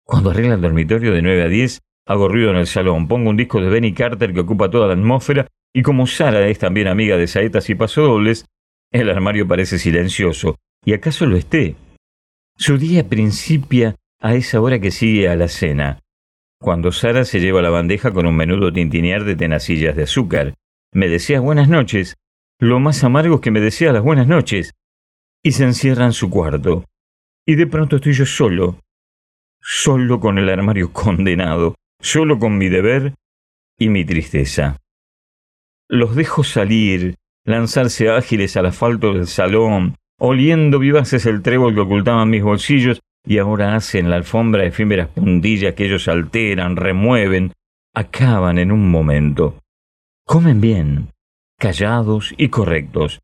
Cuando 0.05 0.29
arregla 0.29 0.53
el 0.53 0.61
dormitorio 0.61 1.11
de 1.11 1.21
9 1.21 1.43
a 1.43 1.47
10, 1.49 1.81
hago 2.05 2.29
ruido 2.29 2.51
en 2.51 2.55
el 2.55 2.67
salón, 2.67 3.09
pongo 3.09 3.29
un 3.29 3.35
disco 3.35 3.59
de 3.59 3.67
Benny 3.67 3.93
Carter 3.93 4.33
que 4.33 4.39
ocupa 4.39 4.69
toda 4.69 4.87
la 4.87 4.93
atmósfera 4.93 5.47
y 5.73 5.81
como 5.81 6.07
Sara 6.07 6.47
es 6.47 6.57
también 6.57 6.87
amiga 6.87 7.17
de 7.17 7.27
saetas 7.27 7.69
y 7.69 7.75
pasodobles, 7.75 8.45
el 8.93 9.09
armario 9.09 9.45
parece 9.45 9.77
silencioso, 9.77 10.55
y 10.85 10.93
acaso 10.93 11.25
lo 11.25 11.35
esté. 11.35 11.75
Su 12.59 12.79
día 12.79 13.07
principia 13.07 13.95
a 14.19 14.33
esa 14.33 14.59
hora 14.59 14.79
que 14.79 14.89
sigue 14.89 15.29
a 15.29 15.35
la 15.35 15.47
cena, 15.47 15.99
cuando 16.59 16.91
Sara 16.91 17.23
se 17.23 17.39
lleva 17.39 17.61
la 17.61 17.69
bandeja 17.69 18.11
con 18.11 18.25
un 18.25 18.35
menudo 18.35 18.73
tintinear 18.73 19.25
de 19.25 19.35
tenacillas 19.35 19.95
de 19.95 20.03
azúcar. 20.03 20.55
Me 20.91 21.07
desea 21.07 21.39
buenas 21.39 21.69
noches, 21.69 22.15
lo 22.59 22.79
más 22.79 23.03
amargo 23.03 23.35
es 23.35 23.41
que 23.41 23.51
me 23.51 23.59
desea 23.59 23.93
las 23.93 24.01
buenas 24.01 24.25
noches, 24.25 24.73
y 25.43 25.51
se 25.51 25.65
encierra 25.65 26.05
en 26.05 26.13
su 26.13 26.31
cuarto. 26.31 26.83
Y 27.45 27.53
de 27.53 27.67
pronto 27.67 27.97
estoy 27.97 28.13
yo 28.13 28.25
solo, 28.25 28.79
solo 29.61 30.19
con 30.19 30.39
el 30.39 30.49
armario 30.49 30.91
condenado, 30.91 31.75
solo 32.01 32.39
con 32.39 32.57
mi 32.57 32.69
deber 32.69 33.13
y 33.77 33.89
mi 33.89 34.03
tristeza. 34.03 34.77
Los 35.87 36.15
dejo 36.15 36.43
salir, 36.43 37.17
lanzarse 37.45 38.09
ágiles 38.09 38.57
al 38.57 38.65
asfalto 38.65 39.13
del 39.13 39.27
salón, 39.27 39.95
oliendo 40.19 40.79
vivaces 40.79 41.25
el 41.25 41.41
trébol 41.41 41.73
que 41.73 41.81
ocultaban 41.81 42.29
mis 42.29 42.43
bolsillos 42.43 43.01
y 43.25 43.39
ahora 43.39 43.75
hacen 43.75 44.09
la 44.09 44.15
alfombra 44.15 44.65
efímeras 44.65 45.09
puntillas 45.09 45.73
que 45.73 45.85
ellos 45.85 46.07
alteran, 46.07 46.75
remueven, 46.75 47.51
acaban 47.93 48.57
en 48.57 48.71
un 48.71 48.89
momento. 48.89 49.59
Comen 50.25 50.61
bien, 50.61 51.09
callados 51.59 52.33
y 52.37 52.49
correctos. 52.49 53.19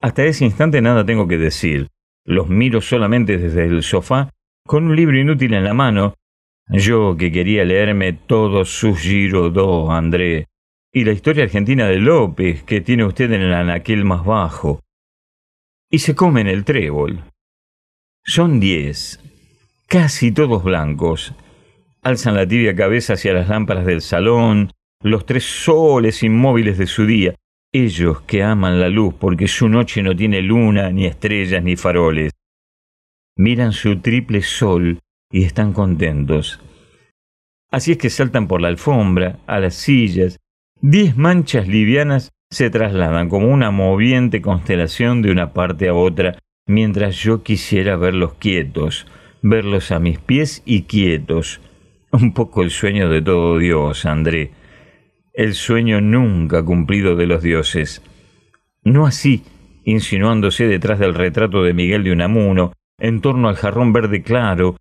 Hasta 0.00 0.24
ese 0.24 0.44
instante 0.44 0.80
nada 0.80 1.04
tengo 1.04 1.26
que 1.26 1.38
decir. 1.38 1.88
Los 2.24 2.48
miro 2.48 2.80
solamente 2.80 3.38
desde 3.38 3.64
el 3.64 3.82
sofá, 3.82 4.30
con 4.66 4.84
un 4.84 4.96
libro 4.96 5.18
inútil 5.18 5.54
en 5.54 5.64
la 5.64 5.74
mano. 5.74 6.14
Yo 6.68 7.16
que 7.16 7.32
quería 7.32 7.64
leerme 7.64 8.12
todo 8.12 8.64
su 8.64 8.94
giro 8.94 9.50
do, 9.50 9.90
André, 9.90 10.46
y 10.92 11.04
la 11.04 11.12
historia 11.12 11.44
argentina 11.44 11.86
de 11.86 11.98
López 11.98 12.62
que 12.62 12.80
tiene 12.80 13.04
usted 13.04 13.32
en 13.32 13.42
el 13.42 13.54
anaquel 13.54 14.04
más 14.04 14.24
bajo. 14.24 14.80
Y 15.90 16.00
se 16.00 16.14
comen 16.14 16.46
el 16.46 16.64
trébol. 16.64 17.24
Son 18.22 18.60
diez, 18.60 19.20
casi 19.86 20.32
todos 20.32 20.62
blancos. 20.62 21.34
Alzan 22.02 22.34
la 22.34 22.46
tibia 22.46 22.76
cabeza 22.76 23.14
hacia 23.14 23.32
las 23.32 23.48
lámparas 23.48 23.86
del 23.86 24.02
salón, 24.02 24.70
los 25.02 25.24
tres 25.24 25.44
soles 25.44 26.22
inmóviles 26.22 26.76
de 26.76 26.86
su 26.86 27.06
día, 27.06 27.34
ellos 27.72 28.20
que 28.22 28.42
aman 28.42 28.80
la 28.80 28.90
luz 28.90 29.14
porque 29.14 29.48
su 29.48 29.68
noche 29.68 30.02
no 30.02 30.14
tiene 30.14 30.42
luna, 30.42 30.90
ni 30.90 31.06
estrellas, 31.06 31.62
ni 31.62 31.76
faroles. 31.76 32.32
Miran 33.36 33.72
su 33.72 34.00
triple 34.00 34.42
sol 34.42 35.00
y 35.30 35.44
están 35.44 35.72
contentos. 35.72 36.60
Así 37.70 37.92
es 37.92 37.98
que 37.98 38.10
saltan 38.10 38.46
por 38.46 38.60
la 38.60 38.68
alfombra, 38.68 39.38
a 39.46 39.58
las 39.58 39.74
sillas. 39.74 40.38
Diez 40.80 41.16
manchas 41.16 41.66
livianas 41.66 42.30
se 42.50 42.70
trasladan 42.70 43.28
como 43.28 43.48
una 43.48 43.70
moviente 43.70 44.40
constelación 44.40 45.22
de 45.22 45.30
una 45.30 45.52
parte 45.52 45.88
a 45.88 45.94
otra, 45.94 46.38
mientras 46.66 47.16
yo 47.16 47.42
quisiera 47.42 47.96
verlos 47.96 48.34
quietos, 48.34 49.06
verlos 49.42 49.92
a 49.92 49.98
mis 49.98 50.18
pies 50.18 50.62
y 50.64 50.82
quietos. 50.82 51.60
Un 52.10 52.32
poco 52.32 52.62
el 52.62 52.70
sueño 52.70 53.08
de 53.10 53.20
todo 53.20 53.58
Dios, 53.58 54.06
André. 54.06 54.52
El 55.34 55.54
sueño 55.54 56.00
nunca 56.00 56.62
cumplido 56.64 57.16
de 57.16 57.26
los 57.26 57.42
dioses. 57.42 58.02
No 58.82 59.06
así, 59.06 59.44
insinuándose 59.84 60.66
detrás 60.66 60.98
del 60.98 61.14
retrato 61.14 61.62
de 61.62 61.74
Miguel 61.74 62.02
de 62.02 62.12
Unamuno, 62.12 62.72
en 62.98 63.20
torno 63.20 63.48
al 63.48 63.56
jarrón 63.56 63.92
verde 63.92 64.22
claro, 64.22 64.76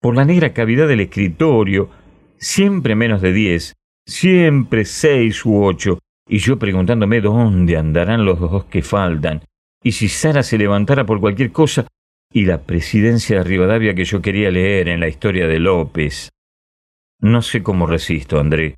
por 0.00 0.14
la 0.14 0.24
negra 0.24 0.52
cavidad 0.52 0.86
del 0.86 1.00
escritorio, 1.00 1.90
siempre 2.38 2.94
menos 2.94 3.22
de 3.22 3.32
diez, 3.32 3.74
siempre 4.06 4.84
seis 4.84 5.44
u 5.44 5.64
ocho, 5.64 5.98
y 6.28 6.38
yo 6.38 6.58
preguntándome 6.58 7.20
dónde 7.20 7.76
andarán 7.76 8.24
los 8.24 8.40
dos 8.40 8.64
que 8.66 8.82
faltan, 8.82 9.42
y 9.82 9.92
si 9.92 10.08
Sara 10.08 10.42
se 10.42 10.58
levantara 10.58 11.04
por 11.06 11.20
cualquier 11.20 11.52
cosa, 11.52 11.86
y 12.32 12.44
la 12.44 12.62
presidencia 12.62 13.38
de 13.38 13.44
Rivadavia 13.44 13.94
que 13.94 14.04
yo 14.04 14.20
quería 14.20 14.50
leer 14.50 14.88
en 14.88 15.00
la 15.00 15.08
historia 15.08 15.46
de 15.46 15.60
López. 15.60 16.30
No 17.20 17.40
sé 17.40 17.62
cómo 17.62 17.86
resisto, 17.86 18.38
André. 18.38 18.76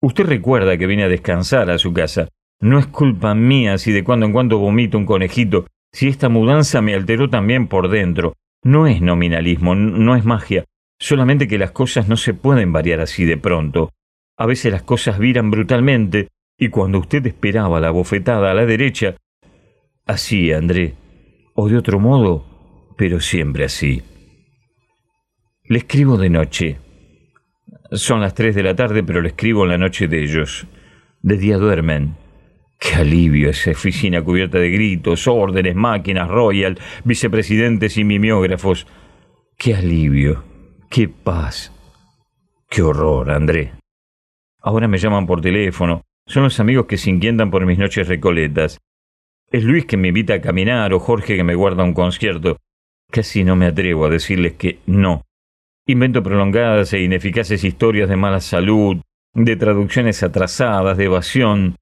Usted 0.00 0.24
recuerda 0.24 0.76
que 0.76 0.86
vine 0.86 1.04
a 1.04 1.08
descansar 1.08 1.70
a 1.70 1.78
su 1.78 1.92
casa. 1.92 2.28
No 2.60 2.78
es 2.78 2.86
culpa 2.86 3.34
mía 3.34 3.78
si 3.78 3.90
de 3.92 4.04
cuando 4.04 4.26
en 4.26 4.32
cuando 4.32 4.58
vomito 4.58 4.98
un 4.98 5.06
conejito, 5.06 5.66
si 5.92 6.08
esta 6.08 6.28
mudanza 6.28 6.80
me 6.82 6.94
alteró 6.94 7.28
también 7.28 7.66
por 7.66 7.88
dentro. 7.88 8.34
No 8.62 8.86
es 8.86 9.00
nominalismo, 9.00 9.74
no 9.74 10.14
es 10.14 10.24
magia, 10.24 10.64
solamente 11.00 11.48
que 11.48 11.58
las 11.58 11.70
cosas 11.70 12.08
no 12.08 12.16
se 12.16 12.34
pueden 12.34 12.72
variar 12.72 13.00
así 13.00 13.24
de 13.24 13.36
pronto. 13.36 13.92
A 14.36 14.46
veces 14.46 14.72
las 14.72 14.82
cosas 14.82 15.18
viran 15.18 15.50
brutalmente, 15.50 16.28
y 16.58 16.68
cuando 16.68 16.98
usted 16.98 17.24
esperaba 17.26 17.80
la 17.80 17.90
bofetada 17.90 18.50
a 18.50 18.54
la 18.54 18.66
derecha, 18.66 19.14
así, 20.04 20.52
André, 20.52 20.94
o 21.54 21.68
de 21.68 21.76
otro 21.76 22.00
modo, 22.00 22.94
pero 22.96 23.20
siempre 23.20 23.64
así. 23.64 24.02
Le 25.64 25.78
escribo 25.78 26.16
de 26.16 26.30
noche. 26.30 26.78
Son 27.92 28.20
las 28.20 28.34
tres 28.34 28.54
de 28.54 28.64
la 28.64 28.74
tarde, 28.74 29.02
pero 29.04 29.22
le 29.22 29.28
escribo 29.28 29.64
en 29.64 29.70
la 29.70 29.78
noche 29.78 30.08
de 30.08 30.22
ellos. 30.22 30.66
De 31.22 31.36
día 31.38 31.58
duermen. 31.58 32.16
Qué 32.80 32.94
alivio 32.94 33.50
esa 33.50 33.70
oficina 33.72 34.22
cubierta 34.22 34.58
de 34.58 34.70
gritos, 34.70 35.26
órdenes, 35.26 35.74
máquinas, 35.74 36.28
royal, 36.28 36.78
vicepresidentes 37.04 37.96
y 37.96 38.04
mimeógrafos. 38.04 38.86
Qué 39.56 39.74
alivio, 39.74 40.44
qué 40.88 41.08
paz, 41.08 41.72
qué 42.70 42.82
horror, 42.82 43.30
André. 43.30 43.72
Ahora 44.60 44.86
me 44.86 44.98
llaman 44.98 45.26
por 45.26 45.40
teléfono, 45.40 46.02
son 46.28 46.44
los 46.44 46.60
amigos 46.60 46.86
que 46.86 46.98
se 46.98 47.10
inquietan 47.10 47.50
por 47.50 47.66
mis 47.66 47.78
noches 47.78 48.06
recoletas. 48.06 48.78
Es 49.50 49.64
Luis 49.64 49.86
que 49.86 49.96
me 49.96 50.08
invita 50.08 50.34
a 50.34 50.40
caminar 50.40 50.92
o 50.92 51.00
Jorge 51.00 51.36
que 51.36 51.44
me 51.44 51.54
guarda 51.54 51.82
un 51.82 51.94
concierto. 51.94 52.58
Casi 53.10 53.42
no 53.42 53.56
me 53.56 53.66
atrevo 53.66 54.06
a 54.06 54.10
decirles 54.10 54.52
que 54.52 54.78
no. 54.86 55.24
Invento 55.86 56.22
prolongadas 56.22 56.92
e 56.92 57.00
ineficaces 57.00 57.64
historias 57.64 58.10
de 58.10 58.16
mala 58.16 58.40
salud, 58.40 58.98
de 59.34 59.56
traducciones 59.56 60.22
atrasadas, 60.22 60.98
de 60.98 61.04
evasión, 61.04 61.76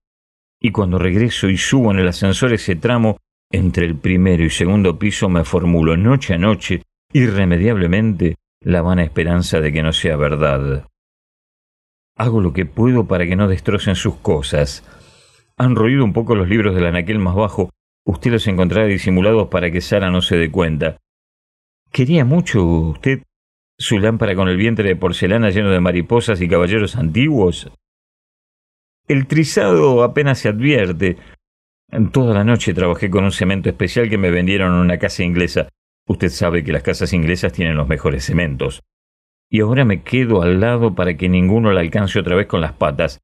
y 0.61 0.71
cuando 0.71 0.99
regreso 0.99 1.49
y 1.49 1.59
subo 1.59 1.91
en 1.91 1.99
el 1.99 2.09
ascensor 2.09 2.53
ese 2.53 2.77
tramo 2.77 3.19
entre 3.51 3.85
el 3.85 3.97
primero 3.97 4.45
y 4.45 4.51
segundo 4.51 4.99
piso 4.99 5.29
me 5.29 5.45
formulo 5.45 5.97
noche 5.97 6.35
a 6.35 6.39
noche, 6.39 6.83
irremediablemente, 7.13 8.37
la 8.61 8.83
vana 8.83 9.05
esperanza 9.05 9.61
de 9.61 9.73
que 9.73 9.83
no 9.83 9.93
sea 9.93 10.17
verdad. 10.17 10.87
Hago 12.17 12.41
lo 12.41 12.55
que 12.55 12.65
puedo 12.65 13.07
para 13.07 13.27
que 13.27 13.37
no 13.37 13.47
destrocen 13.47 13.95
sus 13.95 14.17
cosas. 14.17 14.83
Han 15.59 15.77
roído 15.77 16.03
un 16.03 16.15
poco 16.15 16.35
los 16.35 16.49
libros 16.49 16.75
del 16.75 16.87
anaquel 16.87 17.19
más 17.19 17.35
bajo, 17.35 17.71
usted 18.07 18.33
los 18.33 18.47
encontrará 18.47 18.87
disimulados 18.87 19.49
para 19.49 19.71
que 19.71 19.83
Sara 19.83 20.11
no 20.11 20.23
se 20.23 20.37
dé 20.37 20.51
cuenta. 20.51 20.97
¿Quería 21.93 22.25
mucho 22.25 22.65
usted 22.65 23.23
su 23.79 23.99
lámpara 23.99 24.35
con 24.35 24.49
el 24.49 24.57
vientre 24.57 24.89
de 24.89 24.97
porcelana 24.97 25.51
lleno 25.51 25.71
de 25.71 25.81
mariposas 25.81 26.41
y 26.41 26.49
caballeros 26.49 26.97
antiguos? 26.97 27.71
El 29.09 29.27
trizado 29.27 30.03
apenas 30.03 30.39
se 30.39 30.49
advierte. 30.49 31.19
Toda 32.13 32.35
la 32.35 32.45
noche 32.45 32.75
trabajé 32.75 33.11
con 33.11 33.25
un 33.25 33.33
cemento 33.33 33.69
especial 33.69 34.09
que 34.09 34.19
me 34.19 34.31
vendieron 34.31 34.75
en 34.75 34.81
una 34.81 34.99
casa 34.99 35.23
inglesa. 35.23 35.69
Usted 36.09 36.31
sabe 36.31 36.65
que 36.65 36.73
las 36.73 36.83
casas 36.83 37.13
inglesas 37.13 37.53
tienen 37.53 37.77
los 37.77 37.89
mejores 37.89 38.25
cementos. 38.25 38.83
Y 39.51 39.61
ahora 39.61 39.85
me 39.85 40.03
quedo 40.03 40.43
al 40.43 40.61
lado 40.61 40.95
para 40.95 41.17
que 41.17 41.29
ninguno 41.29 41.73
la 41.73 41.81
alcance 41.81 42.19
otra 42.19 42.37
vez 42.37 42.47
con 42.47 42.61
las 42.61 42.73
patas. 42.73 43.21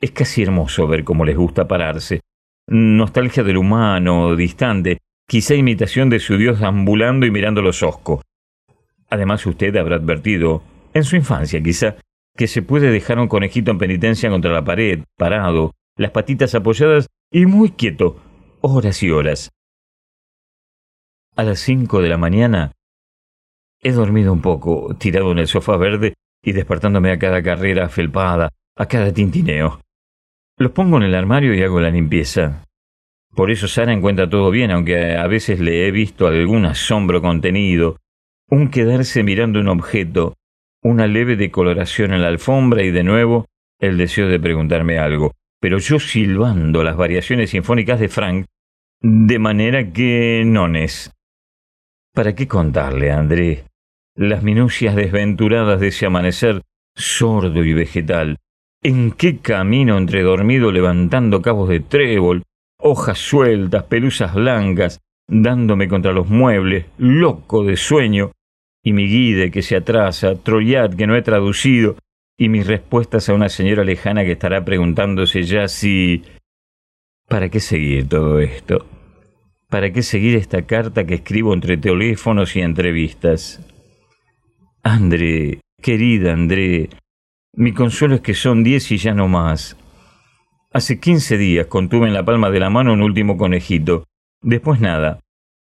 Es 0.00 0.10
casi 0.12 0.42
hermoso 0.42 0.86
ver 0.86 1.04
cómo 1.04 1.24
les 1.24 1.36
gusta 1.36 1.68
pararse. 1.68 2.20
Nostalgia 2.66 3.42
del 3.42 3.56
humano, 3.56 4.36
distante, 4.36 4.98
quizá 5.26 5.54
imitación 5.54 6.10
de 6.10 6.20
su 6.20 6.36
dios 6.36 6.62
ambulando 6.62 7.26
y 7.26 7.30
mirando 7.30 7.62
los 7.62 7.82
oscos. 7.82 8.22
Además 9.08 9.44
usted 9.46 9.76
habrá 9.76 9.96
advertido, 9.96 10.62
en 10.94 11.04
su 11.04 11.16
infancia 11.16 11.62
quizá, 11.62 11.96
que 12.36 12.46
se 12.46 12.62
puede 12.62 12.90
dejar 12.90 13.18
un 13.18 13.28
conejito 13.28 13.70
en 13.70 13.78
penitencia 13.78 14.30
contra 14.30 14.52
la 14.52 14.64
pared, 14.64 15.04
parado, 15.16 15.72
las 15.96 16.12
patitas 16.12 16.54
apoyadas 16.54 17.08
y 17.30 17.46
muy 17.46 17.72
quieto, 17.72 18.20
horas 18.60 19.02
y 19.02 19.10
horas. 19.10 19.50
A 21.36 21.42
las 21.42 21.60
cinco 21.60 22.00
de 22.02 22.08
la 22.08 22.18
mañana 22.18 22.72
he 23.82 23.92
dormido 23.92 24.32
un 24.32 24.40
poco, 24.40 24.94
tirado 24.98 25.32
en 25.32 25.38
el 25.38 25.46
sofá 25.46 25.76
verde 25.76 26.14
y 26.42 26.52
despertándome 26.52 27.10
a 27.10 27.18
cada 27.18 27.42
carrera 27.42 27.88
felpada, 27.88 28.50
a 28.76 28.86
cada 28.86 29.12
tintineo. 29.12 29.80
Los 30.56 30.72
pongo 30.72 30.98
en 30.98 31.04
el 31.04 31.14
armario 31.14 31.54
y 31.54 31.62
hago 31.62 31.80
la 31.80 31.90
limpieza. 31.90 32.64
Por 33.34 33.50
eso 33.50 33.68
Sara 33.68 33.92
encuentra 33.92 34.28
todo 34.28 34.50
bien, 34.50 34.70
aunque 34.70 35.16
a 35.16 35.26
veces 35.26 35.60
le 35.60 35.86
he 35.86 35.90
visto 35.90 36.26
algún 36.26 36.66
asombro 36.66 37.22
contenido, 37.22 37.96
un 38.48 38.68
quedarse 38.68 39.22
mirando 39.22 39.60
un 39.60 39.68
objeto, 39.68 40.34
una 40.82 41.06
leve 41.06 41.36
decoloración 41.36 42.12
en 42.12 42.22
la 42.22 42.28
alfombra 42.28 42.82
y 42.82 42.90
de 42.90 43.04
nuevo 43.04 43.46
el 43.78 43.96
deseo 43.96 44.28
de 44.28 44.40
preguntarme 44.40 44.98
algo, 44.98 45.32
pero 45.60 45.78
yo 45.78 45.98
silbando 46.00 46.82
las 46.82 46.96
variaciones 46.96 47.50
sinfónicas 47.50 48.00
de 48.00 48.08
Frank, 48.08 48.46
de 49.00 49.38
manera 49.38 49.92
que 49.92 50.42
nones. 50.44 51.12
¿Para 52.12 52.34
qué 52.34 52.48
contarle, 52.48 53.12
André? 53.12 53.69
Las 54.20 54.42
minucias 54.42 54.96
desventuradas 54.96 55.80
de 55.80 55.88
ese 55.88 56.04
amanecer 56.04 56.60
sordo 56.94 57.64
y 57.64 57.72
vegetal. 57.72 58.36
¿En 58.82 59.12
qué 59.12 59.38
camino 59.38 59.96
entre 59.96 60.20
dormido 60.20 60.70
levantando 60.72 61.40
cabos 61.40 61.70
de 61.70 61.80
trébol, 61.80 62.42
hojas 62.78 63.16
sueltas, 63.16 63.84
pelusas 63.84 64.34
blancas, 64.34 65.00
dándome 65.26 65.88
contra 65.88 66.12
los 66.12 66.28
muebles, 66.28 66.84
loco 66.98 67.64
de 67.64 67.78
sueño, 67.78 68.32
y 68.84 68.92
mi 68.92 69.06
guide 69.06 69.50
que 69.50 69.62
se 69.62 69.76
atrasa, 69.76 70.34
Troyat 70.34 70.96
que 70.96 71.06
no 71.06 71.16
he 71.16 71.22
traducido, 71.22 71.96
y 72.38 72.50
mis 72.50 72.66
respuestas 72.66 73.30
a 73.30 73.32
una 73.32 73.48
señora 73.48 73.84
lejana 73.84 74.22
que 74.24 74.32
estará 74.32 74.62
preguntándose 74.66 75.44
ya 75.44 75.66
si... 75.66 76.24
¿Para 77.26 77.48
qué 77.48 77.58
seguir 77.58 78.06
todo 78.06 78.38
esto? 78.38 78.84
¿Para 79.70 79.90
qué 79.90 80.02
seguir 80.02 80.36
esta 80.36 80.66
carta 80.66 81.06
que 81.06 81.14
escribo 81.14 81.54
entre 81.54 81.78
teléfonos 81.78 82.54
y 82.54 82.60
entrevistas? 82.60 83.66
André, 84.82 85.60
querida 85.82 86.32
André, 86.32 86.88
mi 87.54 87.72
consuelo 87.72 88.16
es 88.16 88.20
que 88.20 88.34
son 88.34 88.64
diez 88.64 88.90
y 88.92 88.96
ya 88.96 89.12
no 89.12 89.28
más. 89.28 89.76
Hace 90.72 91.00
quince 91.00 91.36
días 91.36 91.66
contuve 91.66 92.06
en 92.06 92.14
la 92.14 92.24
palma 92.24 92.50
de 92.50 92.60
la 92.60 92.70
mano 92.70 92.92
un 92.92 93.02
último 93.02 93.36
conejito. 93.36 94.06
Después 94.40 94.80
nada. 94.80 95.20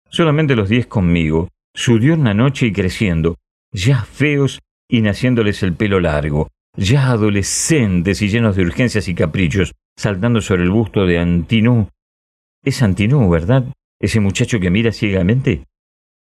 Solamente 0.09 0.55
los 0.55 0.69
diez 0.69 0.87
conmigo 0.87 1.49
su 1.75 1.99
diurna 1.99 2.33
noche 2.33 2.67
y 2.67 2.71
creciendo, 2.71 3.37
ya 3.71 4.03
feos 4.03 4.61
y 4.89 5.01
naciéndoles 5.01 5.61
el 5.61 5.73
pelo 5.73 5.99
largo, 5.99 6.49
ya 6.77 7.11
adolescentes 7.11 8.21
y 8.21 8.29
llenos 8.29 8.55
de 8.55 8.63
urgencias 8.63 9.09
y 9.09 9.13
caprichos, 9.13 9.73
saltando 9.97 10.39
sobre 10.39 10.63
el 10.63 10.71
busto 10.71 11.05
de 11.05 11.19
Antinú. 11.19 11.89
Es 12.63 12.81
Antinú, 12.81 13.29
¿verdad? 13.29 13.65
Ese 13.99 14.21
muchacho 14.21 14.59
que 14.59 14.71
mira 14.71 14.93
ciegamente. 14.93 15.65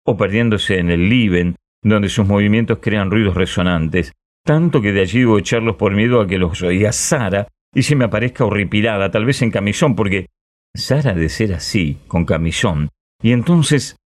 O 0.03 0.17
perdiéndose 0.17 0.79
en 0.79 0.89
el 0.89 1.07
Liben, 1.07 1.55
donde 1.81 2.09
sus 2.09 2.27
movimientos 2.27 2.79
crean 2.81 3.11
ruidos 3.11 3.35
resonantes, 3.35 4.13
tanto 4.43 4.81
que 4.81 4.93
de 4.93 5.01
allí 5.01 5.19
debo 5.19 5.37
echarlos 5.37 5.75
por 5.75 5.93
miedo 5.93 6.21
a 6.21 6.27
que 6.27 6.37
los 6.37 6.61
oiga 6.61 6.91
Sara 6.91 7.47
y 7.73 7.83
se 7.83 7.95
me 7.95 8.05
aparezca 8.05 8.45
horripilada, 8.45 9.11
tal 9.11 9.25
vez 9.25 9.41
en 9.41 9.51
camisón, 9.51 9.95
porque 9.95 10.27
Sara 10.73 11.13
de 11.13 11.29
ser 11.29 11.53
así, 11.53 11.97
con 12.07 12.25
camisón, 12.25 12.89
y 13.21 13.31
entonces 13.31 13.97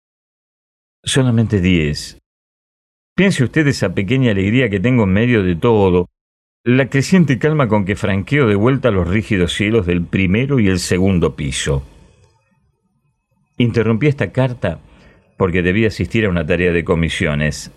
solamente 1.04 1.60
diez. 1.60 2.18
Piense 3.14 3.44
usted 3.44 3.66
esa 3.66 3.94
pequeña 3.94 4.30
alegría 4.30 4.70
que 4.70 4.80
tengo 4.80 5.04
en 5.04 5.12
medio 5.12 5.42
de 5.42 5.56
todo, 5.56 6.08
la 6.64 6.88
creciente 6.88 7.38
calma 7.38 7.68
con 7.68 7.84
que 7.84 7.96
franqueo 7.96 8.46
de 8.46 8.54
vuelta 8.54 8.90
los 8.90 9.08
rígidos 9.08 9.54
cielos 9.54 9.86
del 9.86 10.04
primero 10.04 10.60
y 10.60 10.68
el 10.68 10.78
segundo 10.78 11.34
piso. 11.36 11.82
Interrumpí 13.56 14.06
esta 14.06 14.32
carta 14.32 14.78
porque 15.40 15.62
debía 15.62 15.88
asistir 15.88 16.26
a 16.26 16.28
una 16.28 16.44
tarea 16.44 16.70
de 16.70 16.84
comisiones. 16.84 17.72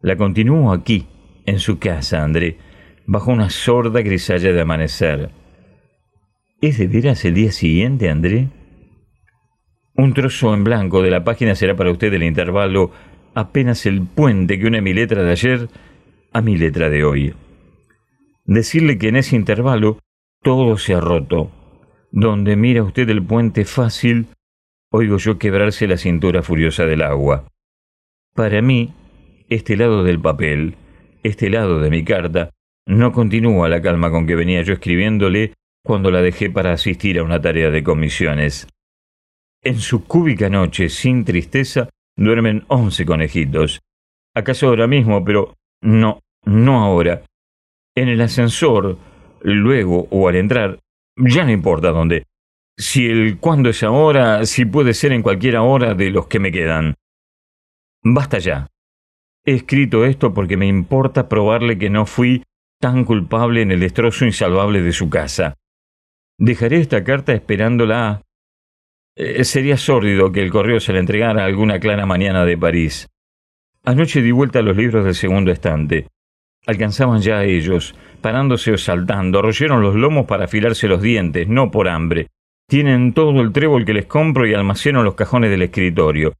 La 0.00 0.16
continúo 0.16 0.72
aquí, 0.72 1.06
en 1.44 1.58
su 1.58 1.78
casa, 1.78 2.24
André, 2.24 2.56
bajo 3.04 3.30
una 3.30 3.50
sorda 3.50 4.00
grisalla 4.00 4.54
de 4.54 4.60
amanecer. 4.62 5.28
¿Es 6.62 6.78
de 6.78 6.86
veras 6.86 7.26
el 7.26 7.34
día 7.34 7.52
siguiente, 7.52 8.08
André? 8.08 8.48
Un 9.96 10.14
trozo 10.14 10.54
en 10.54 10.64
blanco 10.64 11.02
de 11.02 11.10
la 11.10 11.24
página 11.24 11.54
será 11.54 11.76
para 11.76 11.90
usted 11.90 12.10
el 12.14 12.22
intervalo 12.22 12.90
apenas 13.34 13.84
el 13.84 14.00
puente 14.00 14.58
que 14.58 14.66
une 14.66 14.80
mi 14.80 14.94
letra 14.94 15.22
de 15.22 15.32
ayer 15.32 15.68
a 16.32 16.40
mi 16.40 16.56
letra 16.56 16.88
de 16.88 17.04
hoy. 17.04 17.34
Decirle 18.46 18.96
que 18.96 19.08
en 19.08 19.16
ese 19.16 19.36
intervalo 19.36 19.98
todo 20.42 20.78
se 20.78 20.94
ha 20.94 21.00
roto. 21.00 21.50
Donde 22.12 22.56
mira 22.56 22.82
usted 22.82 23.10
el 23.10 23.22
puente 23.22 23.66
fácil, 23.66 24.28
oigo 24.90 25.18
yo 25.18 25.38
quebrarse 25.38 25.86
la 25.86 25.96
cintura 25.96 26.42
furiosa 26.42 26.84
del 26.86 27.02
agua. 27.02 27.48
Para 28.34 28.62
mí, 28.62 28.94
este 29.48 29.76
lado 29.76 30.04
del 30.04 30.20
papel, 30.20 30.76
este 31.22 31.50
lado 31.50 31.80
de 31.80 31.90
mi 31.90 32.04
carta, 32.04 32.50
no 32.86 33.12
continúa 33.12 33.68
la 33.68 33.82
calma 33.82 34.10
con 34.10 34.26
que 34.26 34.34
venía 34.34 34.62
yo 34.62 34.74
escribiéndole 34.74 35.52
cuando 35.84 36.10
la 36.10 36.22
dejé 36.22 36.50
para 36.50 36.72
asistir 36.72 37.18
a 37.18 37.22
una 37.22 37.40
tarea 37.40 37.70
de 37.70 37.82
comisiones. 37.82 38.66
En 39.62 39.78
su 39.80 40.04
cúbica 40.04 40.48
noche, 40.48 40.88
sin 40.88 41.24
tristeza, 41.24 41.88
duermen 42.16 42.64
once 42.68 43.04
conejitos. 43.04 43.80
¿Acaso 44.34 44.68
ahora 44.68 44.86
mismo? 44.86 45.24
Pero 45.24 45.54
no, 45.82 46.20
no 46.44 46.80
ahora. 46.84 47.22
En 47.96 48.08
el 48.08 48.20
ascensor, 48.20 48.96
luego 49.42 50.06
o 50.10 50.28
al 50.28 50.36
entrar, 50.36 50.78
ya 51.16 51.44
no 51.44 51.50
importa 51.50 51.90
dónde. 51.90 52.24
Si 52.78 53.06
el 53.06 53.38
cuándo 53.38 53.70
es 53.70 53.82
ahora, 53.82 54.46
si 54.46 54.64
puede 54.64 54.94
ser 54.94 55.12
en 55.12 55.22
cualquier 55.22 55.56
hora 55.56 55.94
de 55.94 56.10
los 56.10 56.28
que 56.28 56.38
me 56.38 56.52
quedan. 56.52 56.94
Basta 58.04 58.38
ya. 58.38 58.68
He 59.44 59.54
escrito 59.54 60.04
esto 60.04 60.32
porque 60.32 60.56
me 60.56 60.66
importa 60.66 61.28
probarle 61.28 61.76
que 61.76 61.90
no 61.90 62.06
fui 62.06 62.44
tan 62.80 63.04
culpable 63.04 63.62
en 63.62 63.72
el 63.72 63.80
destrozo 63.80 64.24
insalvable 64.24 64.80
de 64.80 64.92
su 64.92 65.10
casa. 65.10 65.54
Dejaré 66.38 66.78
esta 66.80 67.02
carta 67.02 67.32
esperándola 67.32 68.22
eh, 69.16 69.42
sería 69.42 69.76
sórdido 69.76 70.30
que 70.30 70.40
el 70.40 70.50
correo 70.52 70.78
se 70.78 70.92
le 70.92 71.00
entregara 71.00 71.44
alguna 71.44 71.80
clara 71.80 72.06
mañana 72.06 72.44
de 72.44 72.56
París. 72.56 73.08
Anoche 73.84 74.22
di 74.22 74.30
vuelta 74.30 74.60
a 74.60 74.62
los 74.62 74.76
libros 74.76 75.04
del 75.04 75.16
segundo 75.16 75.50
estante. 75.50 76.06
alcanzaban 76.66 77.20
ya 77.20 77.38
a 77.38 77.44
ellos, 77.44 77.96
parándose 78.20 78.72
o 78.72 78.78
saltando, 78.78 79.42
royeron 79.42 79.82
los 79.82 79.96
lomos 79.96 80.26
para 80.26 80.44
afilarse 80.44 80.86
los 80.86 81.02
dientes, 81.02 81.48
no 81.48 81.72
por 81.72 81.88
hambre. 81.88 82.28
Tienen 82.68 83.14
todo 83.14 83.40
el 83.40 83.52
trébol 83.52 83.86
que 83.86 83.94
les 83.94 84.04
compro 84.04 84.46
y 84.46 84.52
almacenan 84.52 85.04
los 85.04 85.14
cajones 85.14 85.50
del 85.50 85.62
escritorio. 85.62 86.34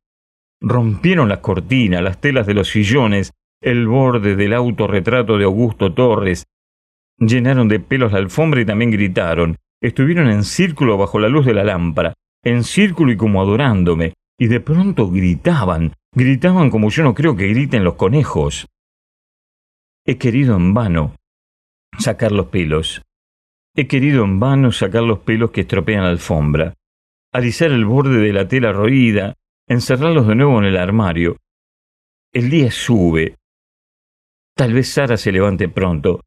Rompieron 0.61 1.31
las 1.31 1.39
cortinas, 1.39 2.03
las 2.03 2.21
telas 2.21 2.47
de 2.47 2.53
los 2.53 2.69
sillones, 2.69 3.33
el 3.63 3.87
borde 3.87 4.37
del 4.37 4.53
autorretrato 4.53 5.39
de 5.39 5.45
Augusto 5.45 5.95
Torres. 5.95 6.45
Llenaron 7.19 7.67
de 7.69 7.81
pelos 7.81 8.13
la 8.13 8.19
alfombra 8.19 8.61
y 8.61 8.67
también 8.67 8.91
gritaron. 8.91 9.57
Estuvieron 9.81 10.29
en 10.29 10.45
círculo 10.45 10.99
bajo 10.99 11.19
la 11.19 11.31
luz 11.31 11.47
de 11.47 11.55
la 11.55 11.65
lámpara, 11.65 12.13
en 12.45 12.63
círculo 12.63 13.11
y 13.11 13.17
como 13.17 13.41
adorándome, 13.41 14.13
y 14.39 14.49
de 14.49 14.61
pronto 14.61 15.11
gritaban, 15.11 15.95
gritaban 16.15 16.71
como 16.71 16.91
yo 16.91 17.05
no 17.05 17.15
creo 17.15 17.37
que 17.37 17.49
griten 17.49 17.85
los 17.85 17.95
conejos. 17.95 18.67
He 20.05 20.19
querido 20.19 20.57
en 20.57 20.75
vano 20.75 21.15
sacar 21.99 22.33
los 22.33 22.49
pelos. 22.49 23.03
He 23.81 23.87
querido 23.87 24.25
en 24.25 24.41
vano 24.41 24.73
sacar 24.73 25.05
los 25.05 25.21
pelos 25.21 25.53
que 25.53 25.61
estropean 25.61 26.03
la 26.03 26.11
alfombra, 26.11 26.75
alisar 27.33 27.71
el 27.71 27.85
borde 27.85 28.19
de 28.19 28.33
la 28.33 28.49
tela 28.49 28.73
roída, 28.73 29.35
encerrarlos 29.69 30.27
de 30.27 30.35
nuevo 30.35 30.59
en 30.59 30.65
el 30.65 30.77
armario. 30.77 31.37
El 32.33 32.51
día 32.51 32.73
sube. 32.73 33.37
Tal 34.57 34.73
vez 34.73 34.89
Sara 34.89 35.17
se 35.17 35.31
levante 35.31 35.69
pronto. 35.69 36.25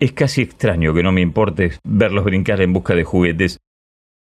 Es 0.00 0.14
casi 0.14 0.42
extraño 0.42 0.92
que 0.92 1.04
no 1.04 1.12
me 1.12 1.20
importe 1.20 1.74
verlos 1.84 2.24
brincar 2.24 2.60
en 2.60 2.72
busca 2.72 2.96
de 2.96 3.04
juguetes. 3.04 3.60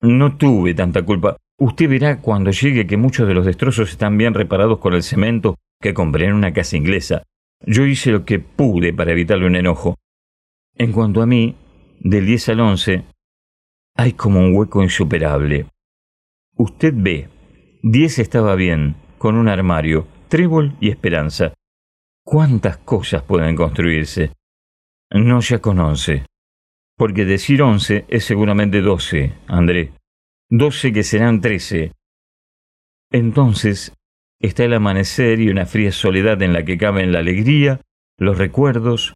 No 0.00 0.36
tuve 0.36 0.72
tanta 0.72 1.02
culpa. 1.02 1.38
Usted 1.58 1.88
verá 1.88 2.20
cuando 2.20 2.52
llegue 2.52 2.86
que 2.86 2.96
muchos 2.96 3.26
de 3.26 3.34
los 3.34 3.44
destrozos 3.44 3.90
están 3.90 4.16
bien 4.16 4.34
reparados 4.34 4.78
con 4.78 4.94
el 4.94 5.02
cemento 5.02 5.56
que 5.82 5.94
compré 5.94 6.26
en 6.26 6.34
una 6.34 6.52
casa 6.52 6.76
inglesa. 6.76 7.24
Yo 7.66 7.84
hice 7.86 8.12
lo 8.12 8.24
que 8.24 8.38
pude 8.38 8.92
para 8.92 9.10
evitarle 9.10 9.46
un 9.46 9.56
enojo. 9.56 9.96
En 10.78 10.92
cuanto 10.92 11.22
a 11.22 11.26
mí, 11.26 11.56
del 12.00 12.26
10 12.26 12.48
al 12.50 12.60
11, 12.60 13.04
hay 13.96 14.12
como 14.12 14.40
un 14.40 14.54
hueco 14.54 14.82
insuperable. 14.82 15.66
Usted 16.56 16.92
ve, 16.96 17.28
10 17.82 18.18
estaba 18.18 18.54
bien, 18.54 18.96
con 19.18 19.36
un 19.36 19.48
armario, 19.48 20.06
trébol 20.28 20.76
y 20.80 20.90
esperanza. 20.90 21.54
¿Cuántas 22.24 22.78
cosas 22.78 23.22
pueden 23.22 23.56
construirse? 23.56 24.32
No 25.10 25.40
ya 25.40 25.60
con 25.60 25.78
11. 25.78 26.24
Porque 26.96 27.24
decir 27.24 27.62
11 27.62 28.06
es 28.08 28.24
seguramente 28.24 28.80
12, 28.80 29.32
André. 29.46 29.92
12 30.50 30.92
que 30.92 31.02
serán 31.02 31.40
13. 31.40 31.92
Entonces, 33.10 33.92
está 34.40 34.64
el 34.64 34.74
amanecer 34.74 35.40
y 35.40 35.48
una 35.48 35.66
fría 35.66 35.92
soledad 35.92 36.40
en 36.42 36.52
la 36.52 36.64
que 36.64 36.78
caben 36.78 37.12
la 37.12 37.20
alegría, 37.20 37.80
los 38.18 38.38
recuerdos, 38.38 39.14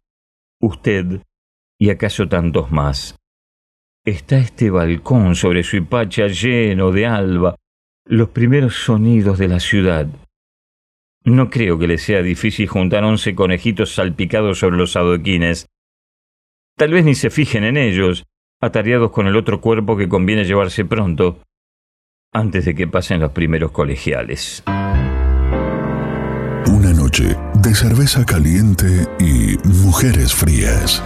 usted 0.59 1.21
y 1.81 1.89
acaso 1.89 2.27
tantos 2.27 2.71
más. 2.71 3.15
Está 4.05 4.37
este 4.37 4.69
balcón 4.69 5.33
sobre 5.33 5.63
su 5.63 5.77
hipacha 5.77 6.27
lleno 6.27 6.91
de 6.91 7.07
alba, 7.07 7.55
los 8.05 8.29
primeros 8.29 8.75
sonidos 8.75 9.39
de 9.39 9.47
la 9.47 9.59
ciudad. 9.59 10.05
No 11.23 11.49
creo 11.49 11.79
que 11.79 11.87
le 11.87 11.97
sea 11.97 12.21
difícil 12.21 12.67
juntar 12.67 13.03
once 13.03 13.33
conejitos 13.33 13.95
salpicados 13.95 14.59
sobre 14.59 14.77
los 14.77 14.95
adoquines. 14.95 15.65
Tal 16.77 16.91
vez 16.91 17.03
ni 17.03 17.15
se 17.15 17.31
fijen 17.31 17.63
en 17.63 17.77
ellos, 17.77 18.25
atareados 18.59 19.09
con 19.09 19.25
el 19.25 19.35
otro 19.35 19.59
cuerpo 19.59 19.97
que 19.97 20.07
conviene 20.07 20.45
llevarse 20.45 20.85
pronto, 20.85 21.39
antes 22.31 22.65
de 22.65 22.75
que 22.75 22.87
pasen 22.87 23.21
los 23.21 23.31
primeros 23.31 23.71
colegiales. 23.71 24.63
Una 26.67 26.93
noche 26.93 27.35
de 27.61 27.75
cerveza 27.75 28.25
caliente 28.25 29.07
y 29.19 29.57
mujeres 29.67 30.33
frías. 30.33 31.01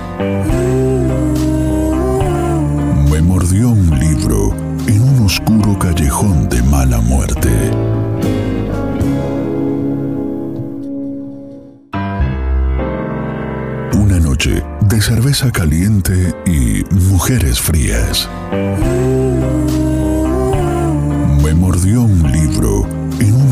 Me 3.11 3.21
mordió 3.21 3.69
un 3.69 3.99
libro 3.99 4.55
en 4.87 5.01
un 5.01 5.25
oscuro 5.25 5.77
callejón 5.77 6.47
de 6.47 6.63
mala 6.63 7.01
muerte. 7.01 7.49
Una 13.93 14.19
noche 14.19 14.63
de 14.81 15.01
cerveza 15.01 15.51
caliente 15.51 16.33
y 16.45 16.85
mujeres 16.93 17.59
frías. 17.59 18.29
Me 21.43 21.53
mordió 21.53 22.03
un 22.03 22.31
libro 22.31 23.04